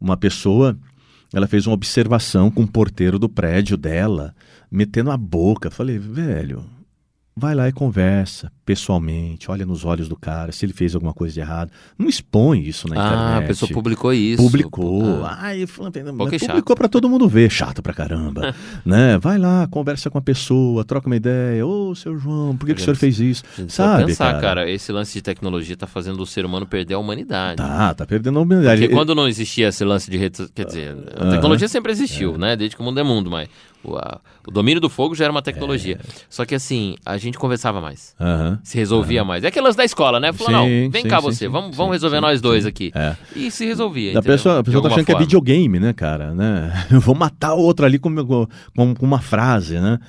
uma 0.02 0.18
pessoa, 0.18 0.76
ela 1.34 1.48
fez 1.48 1.66
uma 1.66 1.74
observação 1.74 2.52
com 2.52 2.64
o 2.64 2.68
porteiro 2.68 3.18
do 3.18 3.30
prédio 3.30 3.78
dela, 3.78 4.36
metendo 4.70 5.12
a 5.12 5.18
boca. 5.18 5.72
Falei, 5.72 5.98
velho, 5.98 6.64
vai 7.36 7.56
lá 7.56 7.68
e 7.68 7.72
conversa 7.72 8.52
pessoalmente, 8.66 9.50
olha 9.50 9.66
nos 9.66 9.84
olhos 9.86 10.08
do 10.08 10.16
cara, 10.16 10.52
se 10.52 10.66
ele 10.66 10.74
fez 10.74 10.94
alguma 10.96 11.14
coisa 11.14 11.34
de 11.34 11.40
errado. 11.40 11.72
Não 11.98 12.08
expõe 12.08 12.62
isso 12.62 12.88
na 12.88 12.96
Ah, 12.96 13.06
internet. 13.08 13.44
a 13.44 13.48
pessoa 13.48 13.72
publicou 13.72 14.14
isso. 14.14 14.42
Publicou. 14.42 15.26
Ah. 15.26 15.38
Ai, 15.42 15.66
chato. 15.68 16.48
publicou 16.48 16.76
para 16.76 16.88
todo 16.88 17.10
mundo 17.10 17.28
ver, 17.28 17.50
chato 17.52 17.82
pra 17.82 17.94
caramba. 17.94 18.54
né? 18.86 19.18
Vai 19.18 19.38
lá, 19.38 19.68
conversa 19.70 20.10
com 20.10 20.18
a 20.18 20.22
pessoa, 20.22 20.84
troca 20.86 21.08
uma 21.08 21.16
ideia. 21.16 21.66
Ô, 21.66 21.94
seu 21.96 22.18
João, 22.18 22.56
por 22.56 22.66
que, 22.66 22.76
que 22.76 22.82
o 22.82 22.84
senhor 22.84 22.96
fez 22.96 23.20
isso? 23.20 23.44
Sabe, 23.68 24.06
pensar, 24.06 24.32
cara? 24.34 24.42
cara. 24.42 24.70
esse 24.72 24.92
lance 24.92 25.14
de 25.14 25.22
tecnologia 25.22 25.76
tá 25.76 25.88
fazendo 25.88 26.22
o 26.22 26.26
ser 26.26 26.46
humano 26.46 26.66
perder 26.66 26.94
a 26.94 27.00
humanidade. 27.00 27.58
Tá, 27.58 27.94
tá 27.94 28.06
perdendo 28.06 28.40
a 28.40 28.42
humanidade. 28.42 28.82
Porque 28.82 28.94
quando 28.94 29.14
não 29.16 29.28
existia 29.28 29.68
esse 29.70 29.84
lance 29.84 30.10
de 30.10 30.18
redes, 30.18 30.50
quer 30.54 30.66
dizer, 30.66 30.96
a 31.20 31.30
tecnologia 31.32 31.68
sempre 31.68 31.92
É. 31.92 31.94
existiu, 31.94 32.38
né? 32.38 32.56
Desde 32.56 32.76
que 32.76 32.82
o 32.82 32.86
mundo 32.86 33.00
é 33.00 33.04
mundo, 33.04 33.30
mas 33.30 33.50
o, 33.84 33.96
a- 33.96 34.20
o 34.48 34.52
domínio 34.52 34.80
do 34.80 34.90
fogo 34.90 35.16
já 35.16 35.26
era 35.26 35.32
uma 35.32 35.42
tecnologia. 35.42 36.00
É. 36.04 36.12
Só 36.30 36.46
que 36.46 36.54
assim, 36.56 36.96
a 37.06 37.18
gente 37.18 37.38
conversava 37.38 37.82
mais, 37.82 38.16
Aham. 38.20 38.60
Se 38.64 38.78
resolvia 38.78 39.24
mais. 39.24 39.44
É 39.44 39.48
aquelas 39.48 39.76
da 39.76 39.84
escola, 39.84 40.20
né? 40.20 40.32
Falou, 40.34 40.64
Sim, 40.64 40.84
não, 40.84 40.92
vem 40.92 41.04
sim, 41.04 41.08
cá 41.08 41.18
sim, 41.20 41.24
você, 41.24 41.48
vamos, 41.48 41.76
vamos 41.76 41.94
resolver 41.94 42.20
nós 42.22 42.42
dois 42.42 42.64
sim. 42.64 42.70
aqui. 42.70 42.92
É. 42.94 43.16
E 43.36 43.52
se 43.52 43.66
resolvia. 43.66 44.18
A 44.18 44.22
pessoa, 44.22 44.60
a 44.60 44.64
pessoa 44.64 44.82
tá 44.82 44.90
achando 44.90 45.06
que 45.06 45.12
é 45.12 45.16
forma. 45.16 45.26
videogame, 45.26 45.80
né, 45.80 45.94
cara? 45.94 46.34
Né? 46.34 46.72
Eu 46.92 47.00
vou 47.00 47.16
matar 47.16 47.54
o 47.54 47.60
outro 47.60 47.86
ali 47.86 47.98
com, 48.00 48.14
com, 48.26 48.96
com 48.96 49.06
uma 49.06 49.20
frase, 49.20 49.80
né? 49.80 50.00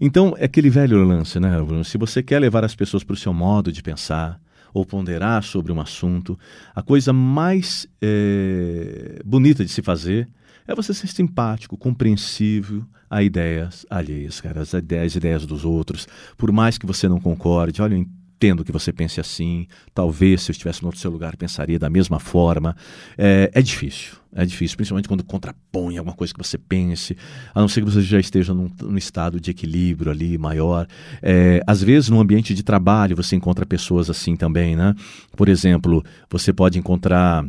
Então, 0.00 0.34
é 0.36 0.46
aquele 0.46 0.68
velho 0.68 1.04
lance, 1.04 1.38
né, 1.38 1.56
Bruno? 1.62 1.84
Se 1.84 1.96
você 1.96 2.22
quer 2.22 2.40
levar 2.40 2.64
as 2.64 2.74
pessoas 2.74 3.04
para 3.04 3.14
o 3.14 3.16
seu 3.16 3.32
modo 3.32 3.70
de 3.70 3.82
pensar 3.82 4.40
ou 4.74 4.84
ponderar 4.84 5.42
sobre 5.42 5.70
um 5.70 5.80
assunto, 5.80 6.38
a 6.74 6.82
coisa 6.82 7.12
mais 7.12 7.86
eh, 8.00 9.20
bonita 9.24 9.64
de 9.64 9.70
se 9.70 9.82
fazer 9.82 10.28
é 10.66 10.74
você 10.74 10.94
ser 10.94 11.08
simpático, 11.08 11.76
compreensível 11.76 12.84
a 13.10 13.22
ideias 13.22 13.84
alheias, 13.90 14.40
cara, 14.40 14.62
as 14.62 14.72
ideias, 14.72 15.12
as 15.12 15.16
ideias 15.16 15.46
dos 15.46 15.64
outros. 15.64 16.08
Por 16.36 16.50
mais 16.50 16.78
que 16.78 16.86
você 16.86 17.08
não 17.08 17.20
concorde, 17.20 17.82
olha, 17.82 17.94
eu 17.94 17.98
entendo 18.42 18.64
que 18.64 18.72
você 18.72 18.92
pense 18.92 19.20
assim, 19.20 19.68
talvez 19.94 20.42
se 20.42 20.50
eu 20.50 20.52
estivesse 20.52 20.82
no 20.82 20.88
outro 20.88 21.00
seu 21.00 21.10
lugar 21.10 21.36
pensaria 21.36 21.78
da 21.78 21.88
mesma 21.88 22.18
forma. 22.18 22.74
É, 23.16 23.50
é 23.54 23.62
difícil, 23.62 24.16
é 24.34 24.44
difícil, 24.44 24.76
principalmente 24.76 25.06
quando 25.06 25.22
contrapõe 25.22 25.96
alguma 25.96 26.16
coisa 26.16 26.32
que 26.32 26.42
você 26.42 26.58
pense, 26.58 27.16
a 27.54 27.60
não 27.60 27.68
ser 27.68 27.84
que 27.84 27.90
você 27.90 28.02
já 28.02 28.18
esteja 28.18 28.52
num, 28.52 28.68
num 28.80 28.96
estado 28.96 29.40
de 29.40 29.52
equilíbrio 29.52 30.10
ali 30.10 30.36
maior. 30.38 30.88
É, 31.22 31.62
às 31.66 31.82
vezes, 31.82 32.08
no 32.08 32.18
ambiente 32.18 32.52
de 32.52 32.64
trabalho, 32.64 33.14
você 33.14 33.36
encontra 33.36 33.64
pessoas 33.64 34.10
assim 34.10 34.34
também, 34.34 34.74
né? 34.74 34.94
Por 35.36 35.48
exemplo, 35.48 36.04
você 36.28 36.52
pode 36.52 36.78
encontrar 36.78 37.46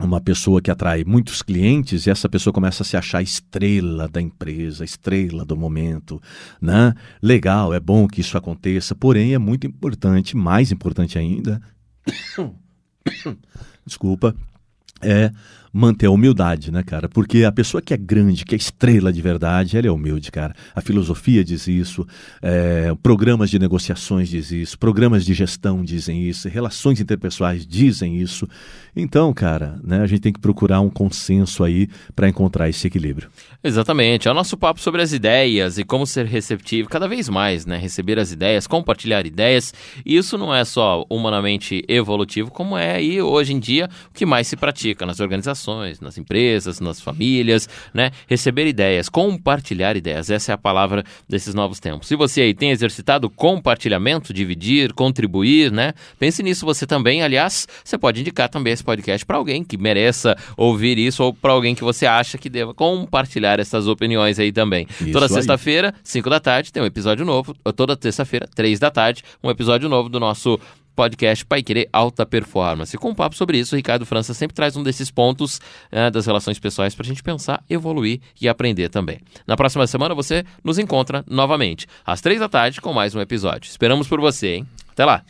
uma 0.00 0.20
pessoa 0.20 0.60
que 0.60 0.70
atrai 0.70 1.04
muitos 1.04 1.42
clientes 1.42 2.06
e 2.06 2.10
essa 2.10 2.28
pessoa 2.28 2.52
começa 2.52 2.82
a 2.82 2.86
se 2.86 2.96
achar 2.96 3.22
estrela 3.22 4.08
da 4.08 4.20
empresa, 4.20 4.84
estrela 4.84 5.44
do 5.44 5.56
momento, 5.56 6.20
né? 6.60 6.94
Legal, 7.22 7.72
é 7.72 7.80
bom 7.80 8.08
que 8.08 8.20
isso 8.20 8.36
aconteça, 8.36 8.94
porém 8.94 9.34
é 9.34 9.38
muito 9.38 9.66
importante, 9.66 10.36
mais 10.36 10.72
importante 10.72 11.18
ainda, 11.18 11.60
desculpa, 13.86 14.34
é 15.00 15.30
manter 15.72 16.06
a 16.06 16.10
humildade, 16.10 16.70
né, 16.70 16.82
cara? 16.82 17.08
Porque 17.08 17.44
a 17.44 17.52
pessoa 17.52 17.80
que 17.80 17.94
é 17.94 17.96
grande, 17.96 18.44
que 18.44 18.54
é 18.54 18.58
estrela 18.58 19.12
de 19.12 19.22
verdade, 19.22 19.76
ela 19.76 19.86
é 19.86 19.90
humilde, 19.90 20.30
cara. 20.30 20.54
A 20.74 20.80
filosofia 20.80 21.42
diz 21.42 21.66
isso, 21.66 22.06
é, 22.42 22.94
programas 23.02 23.48
de 23.48 23.58
negociações 23.58 24.28
diz 24.28 24.50
isso, 24.50 24.78
programas 24.78 25.24
de 25.24 25.32
gestão 25.32 25.82
dizem 25.82 26.28
isso, 26.28 26.48
relações 26.48 27.00
interpessoais 27.00 27.66
dizem 27.66 28.20
isso. 28.20 28.46
Então, 28.94 29.32
cara, 29.32 29.80
né, 29.82 30.02
a 30.02 30.06
gente 30.06 30.20
tem 30.20 30.32
que 30.32 30.40
procurar 30.40 30.80
um 30.80 30.90
consenso 30.90 31.64
aí 31.64 31.88
para 32.14 32.28
encontrar 32.28 32.68
esse 32.68 32.86
equilíbrio. 32.86 33.30
Exatamente. 33.64 34.28
É 34.28 34.30
o 34.30 34.34
nosso 34.34 34.56
papo 34.56 34.80
sobre 34.80 35.00
as 35.00 35.12
ideias 35.12 35.78
e 35.78 35.84
como 35.84 36.06
ser 36.06 36.26
receptivo 36.26 36.88
cada 36.88 37.08
vez 37.08 37.28
mais, 37.28 37.64
né? 37.64 37.78
Receber 37.78 38.18
as 38.18 38.32
ideias, 38.32 38.66
compartilhar 38.66 39.24
ideias. 39.24 39.72
E 40.04 40.16
isso 40.16 40.36
não 40.36 40.54
é 40.54 40.64
só 40.64 41.06
humanamente 41.08 41.84
evolutivo, 41.88 42.50
como 42.50 42.76
é 42.76 42.96
aí 42.96 43.22
hoje 43.22 43.52
em 43.52 43.60
dia 43.60 43.88
o 44.10 44.12
que 44.12 44.26
mais 44.26 44.46
se 44.48 44.56
pratica 44.56 45.06
nas 45.06 45.20
organizações, 45.20 45.61
nas 46.00 46.18
empresas, 46.18 46.80
nas 46.80 47.00
famílias, 47.00 47.68
né? 47.92 48.10
Receber 48.28 48.66
ideias, 48.66 49.08
compartilhar 49.08 49.96
ideias. 49.96 50.30
Essa 50.30 50.52
é 50.52 50.54
a 50.54 50.58
palavra 50.58 51.04
desses 51.28 51.54
novos 51.54 51.80
tempos. 51.80 52.08
Se 52.08 52.16
você 52.16 52.42
aí 52.42 52.54
tem 52.54 52.70
exercitado 52.70 53.28
compartilhamento, 53.30 54.32
dividir, 54.32 54.92
contribuir, 54.92 55.70
né? 55.70 55.94
Pense 56.18 56.42
nisso 56.42 56.66
você 56.66 56.86
também. 56.86 57.22
Aliás, 57.22 57.66
você 57.84 57.96
pode 57.98 58.20
indicar 58.20 58.48
também 58.48 58.72
esse 58.72 58.84
podcast 58.84 59.24
para 59.24 59.36
alguém 59.36 59.64
que 59.64 59.76
mereça 59.76 60.36
ouvir 60.56 60.98
isso 60.98 61.22
ou 61.22 61.34
para 61.34 61.52
alguém 61.52 61.74
que 61.74 61.84
você 61.84 62.06
acha 62.06 62.38
que 62.38 62.48
deva 62.48 62.74
compartilhar 62.74 63.60
essas 63.60 63.86
opiniões 63.86 64.38
aí 64.38 64.52
também. 64.52 64.86
Isso 65.00 65.12
Toda 65.12 65.28
sexta-feira, 65.28 65.94
5 66.02 66.28
da 66.30 66.40
tarde, 66.40 66.72
tem 66.72 66.82
um 66.82 66.86
episódio 66.86 67.24
novo. 67.24 67.54
Toda 67.76 67.96
terça-feira, 67.96 68.48
3 68.54 68.78
da 68.78 68.90
tarde, 68.90 69.22
um 69.42 69.50
episódio 69.50 69.88
novo 69.88 70.08
do 70.08 70.18
nosso 70.18 70.58
podcast 70.94 71.44
Pai 71.44 71.62
Querer 71.62 71.88
Alta 71.92 72.24
Performance. 72.24 72.96
Com 72.96 73.10
um 73.10 73.14
papo 73.14 73.36
sobre 73.36 73.58
isso, 73.58 73.76
Ricardo 73.76 74.06
França 74.06 74.34
sempre 74.34 74.54
traz 74.54 74.76
um 74.76 74.82
desses 74.82 75.10
pontos 75.10 75.60
eh, 75.90 76.10
das 76.10 76.26
relações 76.26 76.58
pessoais 76.58 76.94
para 76.94 77.04
a 77.04 77.08
gente 77.08 77.22
pensar, 77.22 77.62
evoluir 77.68 78.20
e 78.40 78.48
aprender 78.48 78.88
também. 78.88 79.20
Na 79.46 79.56
próxima 79.56 79.86
semana 79.86 80.14
você 80.14 80.44
nos 80.62 80.78
encontra 80.78 81.24
novamente, 81.28 81.86
às 82.04 82.20
três 82.20 82.40
da 82.40 82.48
tarde, 82.48 82.80
com 82.80 82.92
mais 82.92 83.14
um 83.14 83.20
episódio. 83.20 83.68
Esperamos 83.68 84.06
por 84.08 84.20
você, 84.20 84.54
hein? 84.54 84.66
Até 84.92 85.04
lá! 85.04 85.24